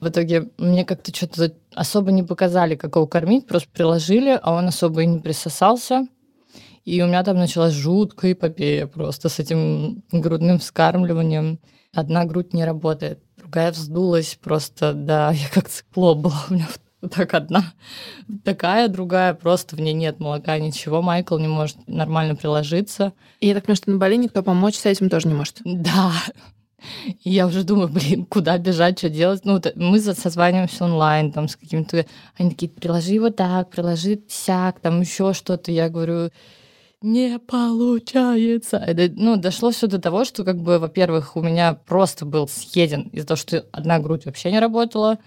[0.00, 4.68] В итоге мне как-то что-то особо не показали, как его кормить, просто приложили, а он
[4.68, 6.06] особо и не присосался.
[6.84, 11.58] И у меня там началась жуткая эпопея просто с этим грудным вскармливанием.
[11.94, 16.68] Одна грудь не работает, другая вздулась просто, да, я как циклоп была у меня
[17.10, 17.72] так одна
[18.44, 21.02] такая, другая, просто в ней нет молока, ничего.
[21.02, 23.12] Майкл не может нормально приложиться.
[23.40, 25.60] И я так понимаю, что на Бали никто помочь с этим тоже не может.
[25.64, 26.12] Да.
[27.22, 29.44] И я уже думаю, блин, куда бежать, что делать?
[29.44, 32.04] Ну, мы созваниваемся онлайн, там, с каким-то...
[32.36, 35.72] Они такие, приложи его так, приложи сяк, там, еще что-то.
[35.72, 36.30] Я говорю,
[37.04, 38.78] не получается.
[38.78, 43.08] Это, ну, дошло все до того, что, как бы, во-первых, у меня просто был съеден
[43.12, 45.18] из-за того, что одна грудь вообще не работала,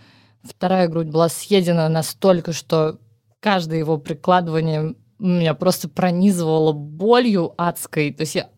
[0.43, 2.99] вторая грудь была съедена настолько, что
[3.39, 8.11] каждое его прикладывание меня просто пронизывало болью адской.
[8.11, 8.49] То есть я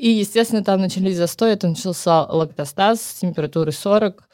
[0.00, 4.26] и, естественно, там начались застои, это начался лактостаз с температурой 40.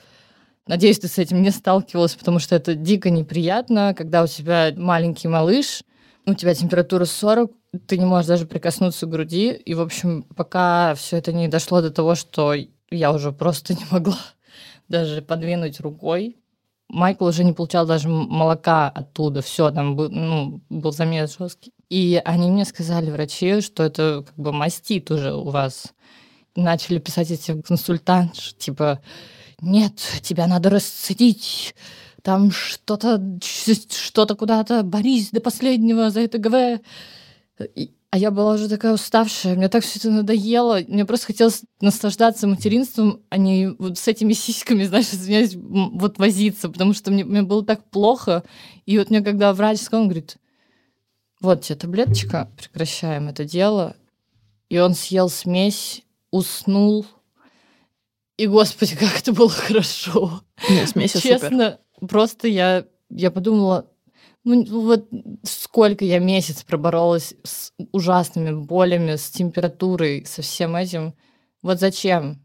[0.69, 5.27] Надеюсь, ты с этим не сталкивалась, потому что это дико неприятно, когда у тебя маленький
[5.27, 5.83] малыш,
[6.27, 7.53] у тебя температура 40,
[7.87, 9.53] ты не можешь даже прикоснуться к груди.
[9.53, 12.55] И, в общем, пока все это не дошло до того, что
[12.91, 14.19] я уже просто не могла
[14.89, 16.37] даже подвинуть рукой.
[16.89, 21.73] Майкл уже не получал даже молока оттуда, все, там был, ну, был замес жесткий.
[21.89, 25.93] И они мне сказали, врачи, что это как бы мастит уже у вас.
[26.55, 29.01] Начали писать эти консультанты, типа,
[29.61, 31.75] нет, тебя надо расцедить,
[32.27, 36.81] там что-то, что-то куда-то, борись до последнего за это ГВ.
[37.77, 40.81] И, а я была уже такая уставшая, мне так все это надоело.
[40.89, 46.69] Мне просто хотелось наслаждаться материнством, а не вот с этими сиськами, знаешь, извиняюсь, вот возиться,
[46.69, 48.43] потому что мне, мне было так плохо.
[48.87, 50.37] И вот мне когда врач сказал, он говорит,
[51.41, 53.95] вот тебе таблеточка, прекращаем это дело.
[54.69, 57.07] И он съел смесь, уснул.
[58.37, 60.43] И, господи, как это было хорошо.
[60.69, 61.79] Нет, смесь Честно, супер.
[62.01, 63.91] Просто я, я подумала,
[64.45, 65.09] ну, вот
[65.43, 71.15] сколько я месяц проборолась с ужасными болями, с температурой, со всем этим.
[71.63, 72.41] Вот зачем?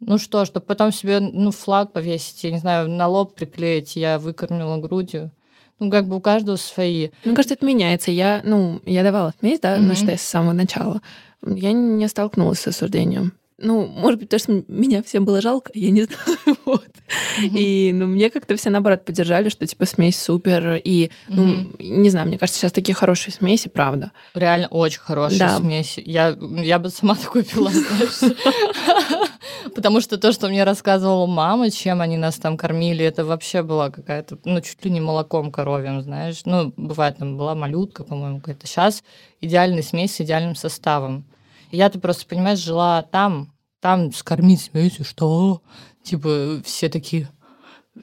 [0.00, 4.18] Ну что, чтобы потом себе ну, флаг повесить, я не знаю, на лоб приклеить, я
[4.18, 5.32] выкормила грудью.
[5.78, 7.10] Ну, как бы у каждого свои.
[7.24, 8.10] Мне кажется, это меняется.
[8.10, 9.80] Я, ну, я давала смесь, да, mm-hmm.
[9.80, 11.00] ну, считай, с самого начала.
[11.42, 13.32] Я не столкнулась с осуждением.
[13.58, 16.58] Ну, может быть, потому что меня всем было жалко, я не знаю.
[16.66, 16.84] вот.
[16.84, 17.58] Mm-hmm.
[17.58, 20.80] И ну, мне как-то все наоборот поддержали, что типа смесь супер.
[20.84, 21.76] И, ну, mm-hmm.
[21.78, 24.12] не знаю, мне кажется, сейчас такие хорошие смеси, правда.
[24.34, 25.56] Реально очень хорошие да.
[25.56, 26.02] смеси.
[26.04, 27.70] Я, я бы сама такой пила.
[29.74, 33.90] Потому что то, что мне рассказывала мама, чем они нас там кормили, это вообще была
[33.90, 36.42] какая-то, ну, чуть ли не молоком коровьим, знаешь.
[36.44, 38.66] Ну, бывает, там была малютка, по-моему, какая-то.
[38.66, 39.02] Сейчас
[39.40, 41.24] идеальная смесь с идеальным составом.
[41.76, 45.62] Я, ты просто, понимаешь, жила там, там скормить смесью, что?
[46.02, 47.28] Типа все такие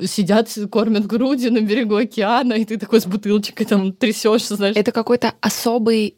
[0.02, 4.76] сидят, кормят груди на берегу океана, и ты такой с бутылочкой там трясешься, знаешь.
[4.76, 6.18] Это какой-то особый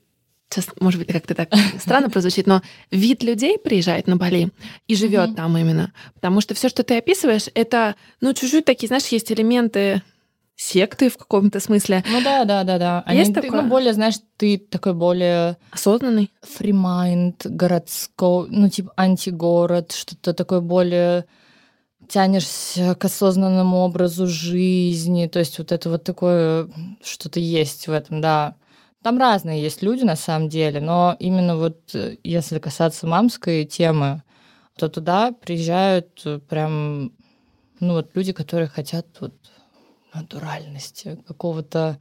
[0.49, 4.51] сейчас, может быть, как-то так странно прозвучит, но вид людей приезжает на Бали
[4.87, 5.35] и живет mm-hmm.
[5.35, 5.93] там именно.
[6.13, 10.01] Потому что все, что ты описываешь, это, ну, чуть-чуть такие, знаешь, есть элементы
[10.55, 12.03] секты в каком-то смысле.
[12.09, 13.03] Ну да, да, да, да.
[13.09, 13.61] Есть Они, такое?
[13.61, 15.57] ну, более, знаешь, ты такой более...
[15.71, 16.31] Осознанный?
[16.41, 21.25] Free mind, городской, ну, типа антигород, что-то такое более
[22.07, 26.69] тянешься к осознанному образу жизни, то есть вот это вот такое
[27.03, 28.55] что-то есть в этом, да.
[29.03, 34.23] Там разные есть люди на самом деле, но именно вот э, если касаться мамской темы,
[34.77, 37.11] то туда приезжают э, прям
[37.79, 39.33] ну вот люди, которые хотят вот
[40.15, 41.99] натуральности, какого-то,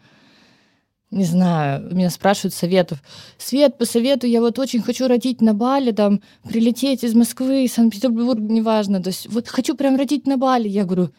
[1.11, 3.03] не знаю, меня спрашивают советов.
[3.38, 9.03] Свет, посоветуй, я вот очень хочу родить на Бали, там, прилететь из Москвы, Санкт-Петербурга, неважно.
[9.03, 10.68] То есть вот хочу прям родить на Бали.
[10.68, 11.11] Я говорю,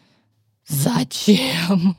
[0.66, 1.96] зачем?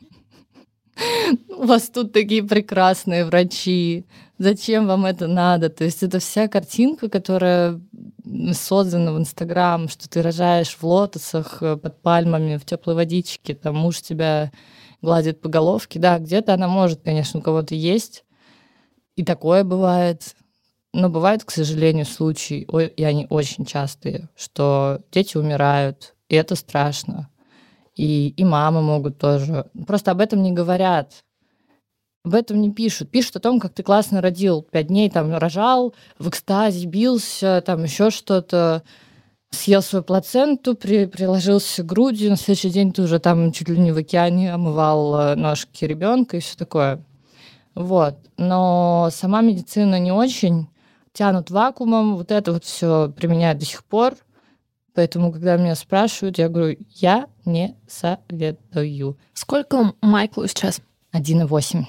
[1.49, 4.05] У вас тут такие прекрасные врачи.
[4.38, 5.69] Зачем вам это надо?
[5.69, 7.81] То есть это вся картинка, которая
[8.53, 13.77] создана в Инстаграм, что ты рожаешь в лотосах э, под пальмами в теплой водичке, там
[13.77, 14.51] муж тебя
[15.01, 15.99] гладит по головке.
[15.99, 18.23] Да, где-то она может, конечно, у кого-то есть.
[19.15, 20.36] И такое бывает.
[20.93, 27.29] Но бывают, к сожалению, случаи, и они очень частые, что дети умирают, и это страшно.
[27.95, 29.69] И, и мамы могут тоже.
[29.86, 31.23] Просто об этом не говорят.
[32.23, 33.10] Об этом не пишут.
[33.10, 34.62] Пишут о том, как ты классно родил.
[34.62, 38.83] Пять дней там рожал, в экстазе бился, там еще что-то.
[39.51, 43.91] Съел свою плаценту, при, приложился грудью, на следующий день ты уже там чуть ли не
[43.91, 47.03] в океане омывал э, ножки ребенка и все такое.
[47.75, 48.17] Вот.
[48.38, 50.67] Но сама медицина не очень
[51.13, 54.15] тянут вакуумом, вот это вот все применяют до сих пор.
[54.93, 59.17] Поэтому, когда меня спрашивают, я говорю, я не советую.
[59.33, 60.81] Сколько Майклу сейчас?
[61.13, 61.83] 1,8.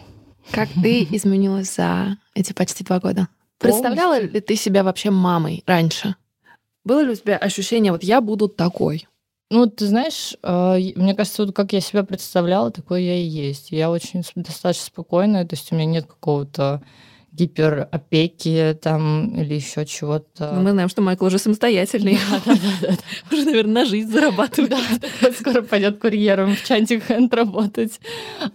[0.50, 3.28] Как ты изменилась за эти почти два года?
[3.58, 6.16] Представляла ли ты себя вообще мамой раньше?
[6.88, 9.07] Было ли у тебя ощущение, вот я буду такой?
[9.51, 13.72] Ну, ты знаешь, э, мне кажется, вот как я себя представляла, такой я и есть.
[13.72, 16.83] Я очень достаточно спокойная, то есть у меня нет какого-то
[17.31, 20.53] гиперопеки там или еще чего-то.
[20.55, 22.18] Ну, мы знаем, что Майкл уже самостоятельный.
[23.31, 24.74] Уже, наверное, на жизнь зарабатывает.
[25.38, 28.01] Скоро пойдет курьером в Чантик Хэнд работать.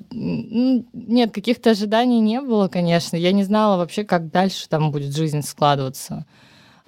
[0.10, 3.16] Нет, каких-то ожиданий не было, конечно.
[3.16, 6.26] Я не знала вообще, как дальше там будет жизнь складываться.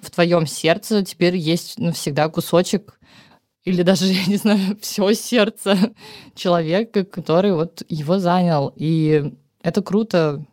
[0.00, 2.98] В твоем сердце теперь есть навсегда кусочек
[3.66, 5.76] или даже, я не знаю, все сердце
[6.34, 8.72] человека, который вот его занял.
[8.76, 10.44] И это круто,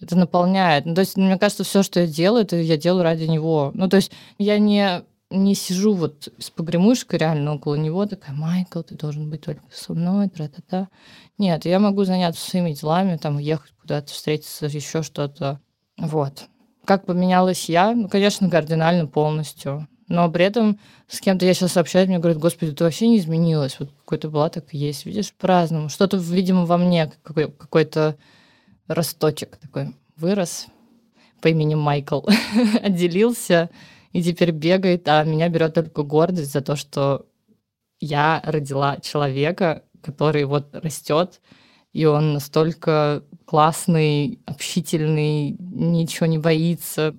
[0.00, 0.84] это наполняет.
[0.84, 3.70] Ну, то есть, мне кажется, все, что я делаю, это я делаю ради него.
[3.74, 8.82] Ну, то есть, я не, не сижу вот с погремушкой реально около него, такая, Майкл,
[8.82, 10.88] ты должен быть только со мной, тра-та-та.
[11.38, 15.60] Нет, я могу заняться своими делами, там, уехать куда-то, встретиться, еще что-то.
[15.96, 16.48] Вот.
[16.84, 17.94] Как поменялась я?
[17.94, 19.88] Ну, конечно, кардинально полностью.
[20.08, 23.76] Но при этом с кем-то я сейчас общаюсь, мне говорят, господи, ты вообще не изменилась.
[23.78, 25.04] Вот какой-то была, так и есть.
[25.04, 25.90] Видишь, по-разному.
[25.90, 28.16] Что-то, видимо, во мне какой- какой-то
[28.86, 30.66] росточек такой вырос
[31.40, 32.22] по имени Майкл,
[32.82, 33.70] отделился
[34.12, 37.26] и теперь бегает, а меня берет только гордость за то, что
[38.00, 41.40] я родила человека, который вот растет,
[41.92, 47.16] и он настолько классный, общительный, ничего не боится.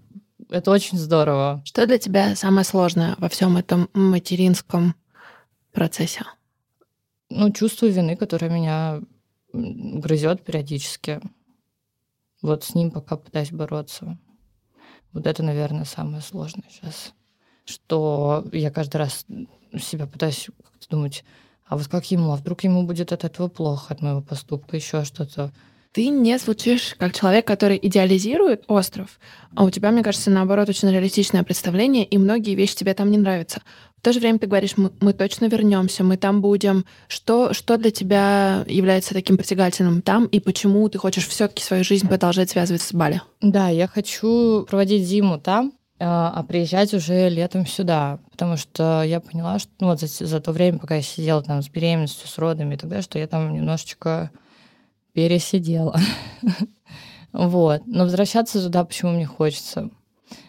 [0.47, 1.63] Это очень здорово.
[1.65, 4.93] Что для тебя самое сложное во всем этом материнском
[5.71, 6.21] процессе?
[7.31, 9.01] Ну, чувство вины, которое меня
[9.53, 11.19] грызет периодически.
[12.43, 14.19] Вот с ним пока пытаюсь бороться.
[15.13, 17.11] Вот это, наверное, самое сложное сейчас.
[17.65, 19.25] Что я каждый раз
[19.79, 20.47] себя пытаюсь
[20.91, 21.23] думать,
[21.65, 25.03] а вот как ему, а вдруг ему будет от этого плохо, от моего поступка, еще
[25.05, 25.51] что-то.
[25.91, 29.19] Ты не звучишь как человек, который идеализирует остров,
[29.55, 33.17] а у тебя, мне кажется, наоборот, очень реалистичное представление, и многие вещи тебе там не
[33.17, 33.61] нравятся.
[33.97, 36.85] В то же время ты говоришь, мы, мы точно вернемся, мы там будем.
[37.07, 42.07] Что, что для тебя является таким притягательным там, и почему ты хочешь все-таки свою жизнь
[42.07, 43.21] продолжать связывать с Бали?
[43.41, 49.19] Да, я хочу проводить зиму там, а, а приезжать уже летом сюда, потому что я
[49.19, 52.37] поняла, что ну, вот за, за то время, пока я сидела там с беременностью, с
[52.37, 54.31] родами и так далее, что я там немножечко
[55.19, 55.99] пересидела.
[57.33, 57.81] Вот.
[57.85, 59.89] Но возвращаться туда почему мне хочется?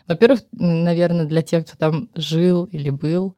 [0.07, 3.35] Во-первых, наверное, для тех, кто там жил или был,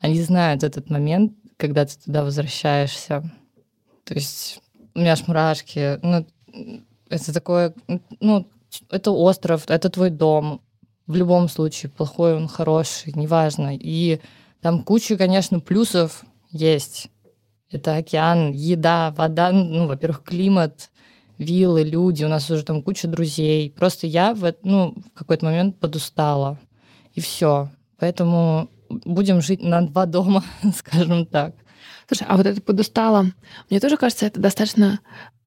[0.00, 3.22] они знают этот момент, когда ты туда возвращаешься.
[4.04, 4.60] То есть
[4.94, 5.98] у меня аж мурашки.
[6.02, 6.24] Ну,
[7.10, 7.74] это такое,
[8.20, 8.46] ну,
[8.88, 10.62] это остров, это твой дом.
[11.08, 13.76] В любом случае, плохой он, хороший, неважно.
[13.76, 14.20] И
[14.62, 17.10] там куча, конечно, плюсов есть.
[17.70, 20.90] Это океан, еда, вода, ну, во-первых, климат,
[21.38, 23.70] виллы, люди, у нас уже там куча друзей.
[23.70, 26.58] Просто я в, ну, в какой-то момент подустала.
[27.14, 27.70] И все.
[27.98, 30.44] Поэтому будем жить на два дома,
[30.76, 31.54] скажем так.
[32.06, 33.26] Слушай, а вот это подустала,
[33.68, 35.00] мне тоже кажется, это достаточно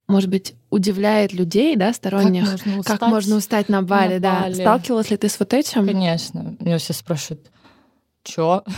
[0.09, 4.19] может быть, удивляет людей, да, сторонних, как можно устать, как можно устать на Бали, на
[4.19, 4.39] да.
[4.41, 4.53] Бали.
[4.55, 5.85] Сталкивалась ли ты с вот этим?
[5.85, 6.55] Конечно.
[6.59, 7.51] Меня все спрашивают,
[8.23, 8.63] чё?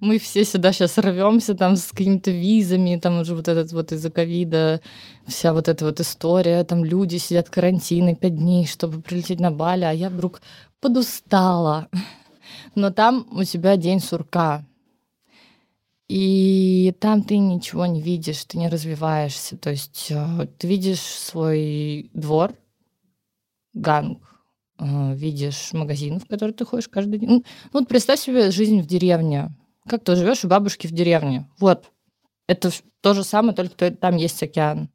[0.00, 4.10] мы все сюда сейчас рвемся там с какими-то визами, там уже вот этот вот из-за
[4.10, 4.80] ковида,
[5.26, 9.50] вся вот эта вот история, там люди сидят в карантине пять дней, чтобы прилететь на
[9.50, 10.40] Бали, а я вдруг
[10.80, 11.88] подустала.
[12.74, 14.64] Но там у тебя день сурка,
[16.10, 19.56] и там ты ничего не видишь, ты не развиваешься.
[19.56, 22.52] То есть э, ты видишь свой двор,
[23.74, 24.18] ганг,
[24.80, 27.28] видишь магазин, в который ты ходишь каждый день.
[27.28, 29.50] Ну, вот представь себе жизнь в деревне.
[29.88, 31.48] Как ты живешь у бабушки в деревне?
[31.58, 31.90] Вот.
[32.46, 34.90] Это то же самое, только там есть океан.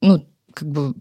[0.00, 0.94] Ну, как бы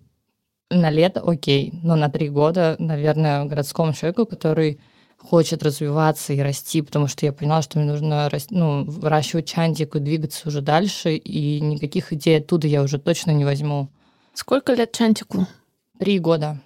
[0.69, 4.79] на лето окей, но на три года, наверное, городскому человеку, который
[5.17, 9.99] хочет развиваться и расти, потому что я поняла, что мне нужно ну, выращивать чантик и
[9.99, 13.89] двигаться уже дальше, и никаких идей оттуда я уже точно не возьму.
[14.33, 15.47] Сколько лет чантику?
[15.99, 16.61] Три года.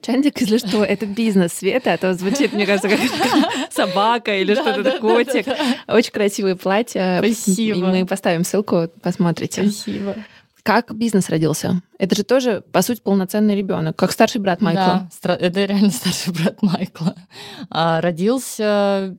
[0.00, 2.98] Чандик, если что, это бизнес Света, а то звучит, мне кажется, как
[3.72, 5.46] собака или что-то, котик.
[5.86, 7.18] Очень красивые платья.
[7.18, 7.78] Спасибо.
[7.78, 9.62] И мы поставим ссылку, посмотрите.
[9.62, 10.16] Спасибо.
[10.62, 11.82] Как бизнес родился?
[11.98, 15.08] Это же тоже, по сути, полноценный ребенок, как старший брат Майкла.
[15.22, 17.14] Да, это реально старший брат Майкла.
[17.70, 19.16] А, родился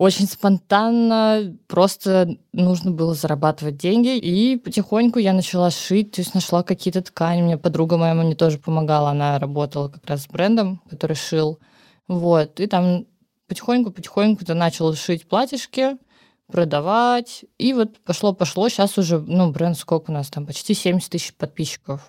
[0.00, 6.62] очень спонтанно, просто нужно было зарабатывать деньги, и потихоньку я начала шить, то есть нашла
[6.62, 7.42] какие-то ткани.
[7.42, 11.58] Мне подруга моя мне тоже помогала, она работала как раз с брендом, который шил.
[12.08, 13.04] Вот, и там
[13.46, 15.98] потихоньку-потихоньку ты начал шить платьишки,
[16.50, 18.70] продавать, и вот пошло-пошло.
[18.70, 22.08] Сейчас уже, ну, бренд сколько у нас там, почти 70 тысяч подписчиков.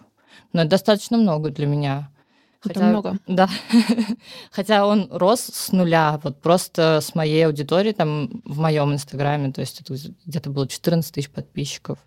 [0.54, 2.10] Но это достаточно много для меня.
[2.62, 3.18] Хотя, это много.
[3.28, 3.50] Да.
[4.52, 9.62] Хотя он рос с нуля, вот просто с моей аудитории, там, в моем инстаграме, то
[9.62, 9.96] есть это
[10.26, 12.00] где-то было 14 тысяч подписчиков.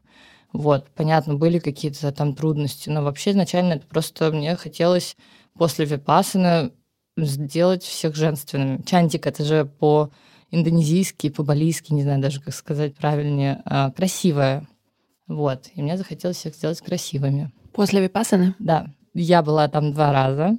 [0.52, 5.16] Вот, понятно, были какие-то там трудности, но вообще изначально это просто мне хотелось
[5.58, 6.70] после випасана
[7.16, 8.82] сделать всех женственными.
[8.82, 10.10] Чантик— это же по
[10.52, 14.68] индонезийски, по-балийски, не знаю даже, как сказать правильнее, а, красивая.
[15.26, 17.50] Вот, и мне захотелось всех сделать красивыми.
[17.72, 18.54] После випасаны?
[18.60, 18.86] Да.
[19.14, 20.58] Я была там два раза.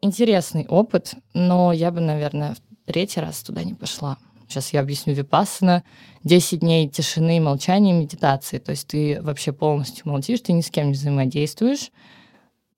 [0.00, 4.16] Интересный опыт, но я бы, наверное, в третий раз туда не пошла.
[4.48, 5.84] Сейчас я объясню Випассана.
[6.24, 8.58] 10 дней тишины, молчания, медитации.
[8.58, 11.90] То есть ты вообще полностью молчишь, ты ни с кем не взаимодействуешь.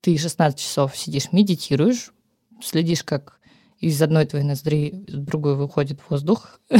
[0.00, 2.10] Ты 16 часов сидишь, медитируешь,
[2.60, 3.38] следишь, как
[3.78, 6.60] из одной твоей ноздри в другую выходит воздух.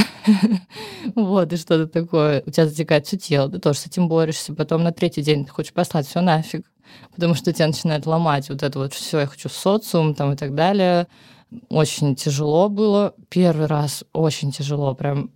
[1.15, 2.43] Вот, и что-то такое.
[2.45, 4.55] У тебя затекает все тело, ты тоже с этим борешься.
[4.55, 6.70] Потом на третий день ты хочешь послать все нафиг
[7.15, 10.55] потому что тебя начинает ломать вот это вот все, я хочу социум там и так
[10.55, 11.07] далее.
[11.69, 13.15] Очень тяжело было.
[13.29, 15.31] Первый раз очень тяжело, прям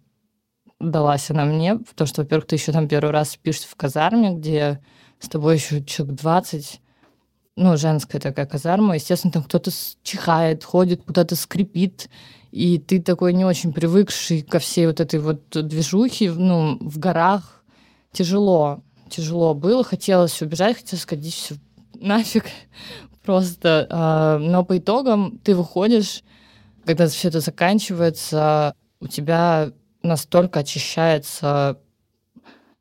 [0.80, 4.80] далась она мне, потому что, во-первых, ты еще там первый раз пишешь в казарме, где
[5.18, 6.80] с тобой еще человек 20,
[7.56, 9.70] ну, женская такая казарма, естественно, там кто-то
[10.02, 12.10] чихает, ходит, куда-то скрипит,
[12.50, 17.64] и ты такой не очень привыкший ко всей вот этой вот движухе, ну, в горах,
[18.12, 18.82] тяжело
[19.16, 21.56] тяжело было, хотелось убежать, хотелось сказать, все
[21.94, 22.46] нафиг
[23.24, 23.86] просто.
[23.90, 26.22] А, но по итогам ты выходишь,
[26.84, 29.70] когда все это заканчивается, у тебя
[30.02, 31.78] настолько очищается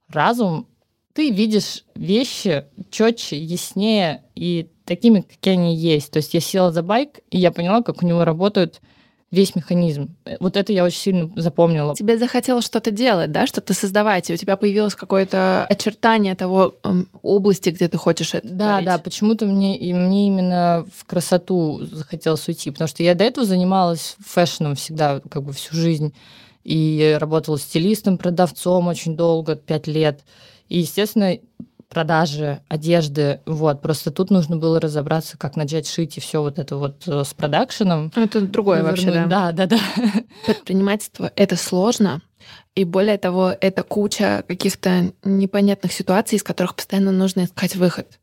[0.09, 0.67] разум,
[1.13, 6.11] ты видишь вещи четче, яснее и такими, какие они есть.
[6.11, 8.81] То есть я села за байк, и я поняла, как у него работают
[9.33, 10.15] весь механизм.
[10.39, 11.95] Вот это я очень сильно запомнила.
[11.95, 17.09] Тебе захотелось что-то делать, да, что-то создавать, и у тебя появилось какое-то очертание того эм,
[17.23, 18.85] области, где ты хочешь это Да, творить.
[18.85, 23.43] да, почему-то мне, и мне именно в красоту захотелось уйти, потому что я до этого
[23.43, 26.13] занималась фэшном всегда, как бы всю жизнь,
[26.63, 30.21] и работала стилистом, продавцом очень долго, пять лет.
[30.69, 31.39] И, естественно,
[31.93, 33.39] продажи одежды.
[33.45, 33.81] Вот.
[33.81, 37.33] Просто тут нужно было разобраться, как начать шить и все вот это вот э, с
[37.33, 38.11] продакшеном.
[38.15, 39.25] Это другое вообще, да?
[39.27, 39.79] Да, да, да.
[40.45, 42.21] Предпринимательство— это сложно.
[42.75, 48.19] И более того, это куча каких-то непонятных ситуаций, из которых постоянно нужно искать выход.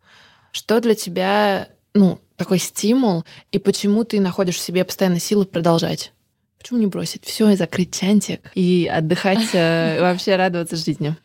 [0.51, 6.13] Что для тебя, ну, такой стимул, и почему ты находишь в себе постоянно силы продолжать?
[6.59, 11.17] Почему не бросить все и закрыть чантик и отдыхать, э, вообще радоваться жизни?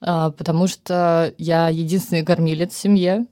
[0.00, 3.26] А, потому что я единственный кормилец в семье,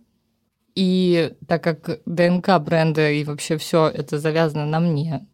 [0.74, 5.26] и так как ДНК бренда и вообще все это завязано на мне,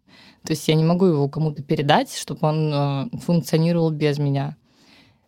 [0.45, 4.57] то есть я не могу его кому-то передать, чтобы он а, функционировал без меня,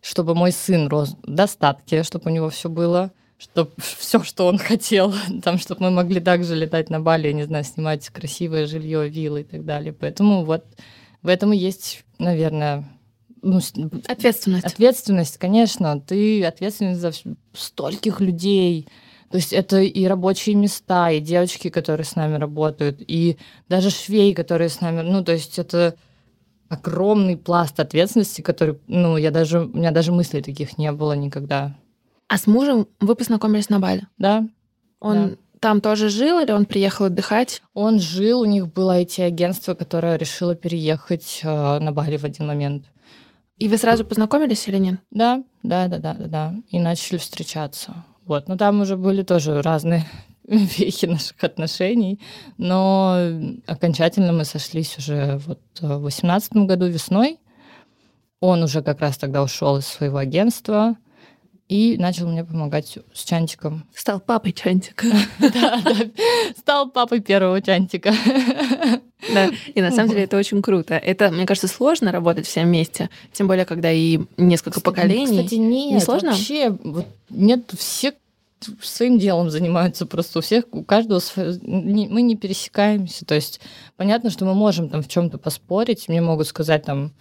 [0.01, 4.57] чтобы мой сын рос в достатке, чтобы у него все было, чтобы все, что он
[4.57, 9.41] хотел, там, чтобы мы могли также летать на Бали, не знаю, снимать красивое жилье, виллы
[9.41, 9.93] и так далее.
[9.93, 10.65] Поэтому вот
[11.21, 12.85] в этом и есть, наверное,
[13.45, 13.59] ну,
[14.07, 14.65] ответственность.
[14.65, 15.99] Ответственность, конечно.
[15.99, 17.11] Ты ответственен за
[17.53, 18.87] стольких людей.
[19.29, 23.37] То есть это и рабочие места, и девочки, которые с нами работают, и
[23.69, 25.01] даже швей, которые с нами...
[25.01, 25.95] Ну, то есть это
[26.69, 31.75] огромный пласт ответственности, который, ну, я даже, у меня даже мыслей таких не было никогда.
[32.27, 34.07] А с мужем вы познакомились на Бали?
[34.17, 34.47] Да.
[34.99, 35.35] Он да.
[35.59, 37.61] там тоже жил или он приехал отдыхать?
[37.75, 42.85] Он жил, у них было IT-агентство, которое решило переехать э, на Бали в один момент.
[43.57, 44.99] И вы сразу познакомились или нет?
[45.11, 46.55] Да, да, да, да, да, да.
[46.69, 48.05] И начали встречаться.
[48.25, 50.05] Вот, но там уже были тоже разные
[50.43, 52.19] вехи наших отношений,
[52.57, 53.17] но
[53.67, 57.39] окончательно мы сошлись уже вот в восемнадцатом году весной.
[58.41, 60.97] Он уже как раз тогда ушел из своего агентства,
[61.67, 63.85] и начал мне помогать с чантиком.
[63.95, 65.07] Стал папой чантика.
[65.39, 65.95] Да, да,
[66.57, 68.13] стал папой первого чантика.
[69.33, 70.95] Да, и на самом деле это очень круто.
[70.95, 75.39] Это, мне кажется, сложно работать всем вместе, тем более, когда и несколько поколений.
[75.39, 76.31] Кстати, нет, не сложно?
[76.31, 76.77] вообще
[77.29, 78.13] нет, все
[78.81, 83.59] своим делом занимаются просто у всех, у каждого мы не пересекаемся, то есть
[83.95, 87.11] понятно, что мы можем там в чем-то поспорить, мне могут сказать там,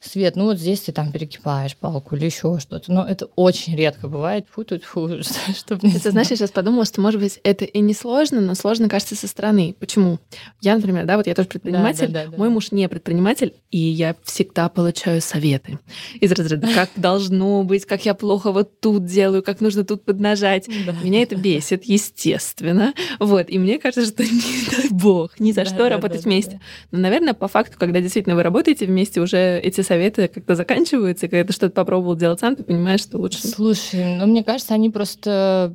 [0.00, 2.92] Свет, ну вот здесь ты там перекипаешь палку или еще что-то.
[2.92, 4.46] Но это очень редко бывает.
[4.50, 5.08] Фу тут фу,
[5.56, 8.54] чтобы не Это, знаешь, я сейчас подумала, что, может быть, это и не сложно, но
[8.54, 9.74] сложно кажется со стороны.
[9.78, 10.20] Почему?
[10.60, 13.78] Я, например, да, вот я тоже предприниматель, да, да, да, мой муж не предприниматель, и
[13.78, 15.80] я всегда получаю советы
[16.20, 20.68] из разряда, как должно быть, как я плохо вот тут делаю, как нужно тут поднажать.
[21.02, 22.94] Меня это бесит, естественно.
[23.18, 26.60] Вот, и мне кажется, что не дай бог, ни за что работать вместе.
[26.92, 31.28] Но, наверное, по факту, когда действительно вы работаете вместе, уже эти советы как-то заканчиваются, и
[31.28, 33.46] когда ты что-то попробовал делать сам, ты понимаешь, что лучше.
[33.46, 35.74] Слушай, ну мне кажется, они просто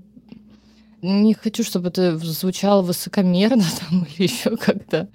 [1.01, 5.09] не хочу, чтобы это звучало высокомерно там, или еще как-то.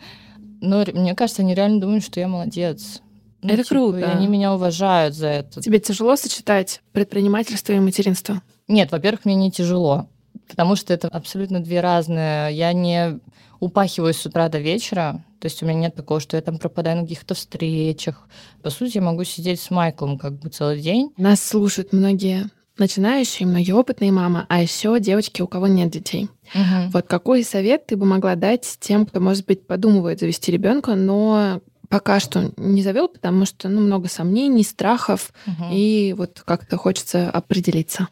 [0.60, 3.00] Но мне кажется, они реально думают, что я молодец.
[3.42, 3.98] Ну, это типа, круто.
[4.00, 5.62] И они меня уважают за это.
[5.62, 8.42] Тебе тяжело сочетать предпринимательство и материнство?
[8.66, 10.08] Нет, во-первых, мне не тяжело,
[10.48, 12.54] потому что это абсолютно две разные.
[12.54, 13.20] Я не
[13.60, 16.98] упахиваюсь с утра до вечера, то есть у меня нет такого, что я там пропадаю
[16.98, 18.28] на каких-то встречах.
[18.62, 21.12] По сути, я могу сидеть с Майклом как бы целый день.
[21.16, 26.28] Нас слушают многие начинающие, многие опытные мамы, а еще девочки, у кого нет детей.
[26.54, 26.90] Угу.
[26.92, 31.60] Вот какой совет ты бы могла дать тем, кто, может быть, подумывает завести ребенка, но
[31.88, 35.66] пока что не завел, потому что ну, много сомнений, страхов, угу.
[35.72, 38.08] и вот как-то хочется определиться.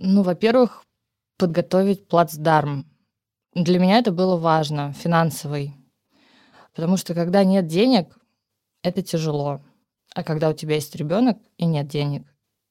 [0.00, 0.82] Ну, во-первых,
[1.38, 2.86] подготовить плацдарм.
[3.54, 5.74] Для меня это было важно, финансовый.
[6.74, 8.18] Потому что когда нет денег,
[8.82, 9.62] это тяжело.
[10.14, 12.26] А когда у тебя есть ребенок и нет денег,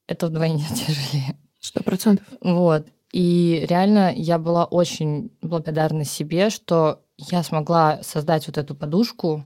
[0.08, 1.38] это вдвойне тяжелее.
[1.60, 2.28] Сто процентов.
[2.42, 2.88] Вот.
[3.14, 9.46] И реально я была очень благодарна себе, что я смогла создать вот эту подушку,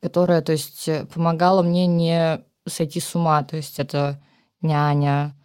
[0.00, 3.44] которая, то есть, помогала мне не сойти с ума.
[3.44, 4.20] То есть это
[4.60, 5.35] няня,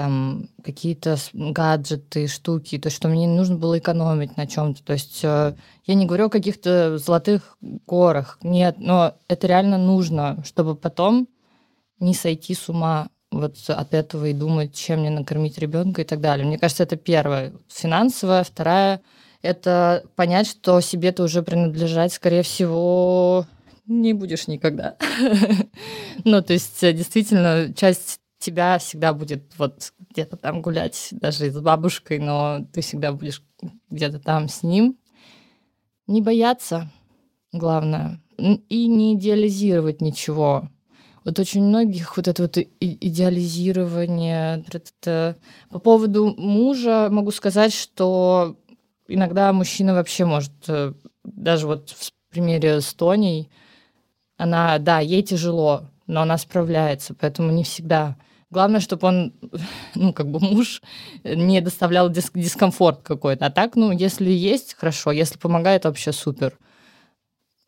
[0.00, 4.82] там какие-то гаджеты, штуки, то что мне не нужно было экономить на чем-то.
[4.82, 10.42] То есть э, я не говорю о каких-то золотых горах, нет, но это реально нужно,
[10.42, 11.28] чтобы потом
[11.98, 16.22] не сойти с ума вот от этого и думать, чем мне накормить ребенка и так
[16.22, 16.46] далее.
[16.46, 17.52] Мне кажется, это первое.
[17.68, 18.42] Финансовая.
[18.42, 19.02] Вторая—
[19.42, 23.44] это понять, что себе ты уже принадлежать, скорее всего,
[23.86, 24.96] не будешь никогда.
[26.24, 32.18] Ну, то есть, действительно, часть тебя всегда будет вот где-то там гулять, даже с бабушкой,
[32.18, 33.42] но ты всегда будешь
[33.90, 34.96] где-то там с ним.
[36.06, 36.90] Не бояться,
[37.52, 40.68] главное, и не идеализировать ничего.
[41.24, 44.64] Вот очень многих вот это вот идеализирование.
[44.72, 45.36] Это...
[45.68, 48.56] По поводу мужа могу сказать, что
[49.06, 53.50] иногда мужчина вообще может, э, даже вот в примере с Тоней,
[54.38, 58.16] она, да, ей тяжело, но она справляется, поэтому не всегда.
[58.50, 59.34] Главное, чтобы он,
[59.94, 60.82] ну, как бы муж
[61.24, 63.46] не доставлял дис- дискомфорт какой-то.
[63.46, 66.58] А так, ну, если есть, хорошо, если помогает, вообще супер.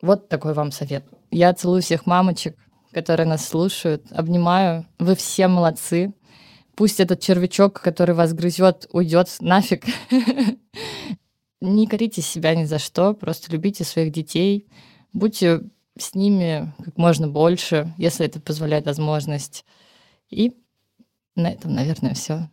[0.01, 1.05] Вот такой вам совет.
[1.31, 2.57] Я целую всех мамочек
[2.93, 4.05] которые нас слушают.
[4.11, 4.85] Обнимаю.
[4.99, 6.13] Вы все молодцы.
[6.75, 9.83] Пусть этот червячок, который вас грызет, уйдет нафиг.
[11.61, 14.67] Не корите себя ни за что, просто любите своих детей,
[15.13, 15.61] будьте
[15.97, 19.63] с ними как можно больше, если это позволяет возможность.
[20.29, 20.57] И
[21.35, 22.49] на этом, наверное, все.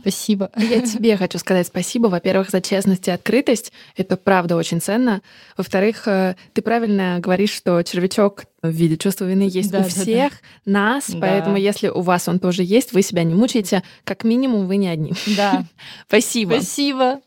[0.00, 0.50] Спасибо.
[0.56, 3.72] Я тебе хочу сказать спасибо, во-первых, за честность и открытость.
[3.96, 5.20] Это правда очень ценно.
[5.56, 10.32] Во-вторых, э, ты правильно говоришь, что червячок в виде чувства вины есть да, у всех
[10.64, 10.72] да.
[10.72, 11.18] нас, да.
[11.20, 14.88] поэтому если у вас он тоже есть, вы себя не мучаете, как минимум вы не
[14.88, 15.12] одни.
[15.36, 15.64] Да.
[16.06, 16.52] Спасибо.
[16.54, 17.20] Спасибо.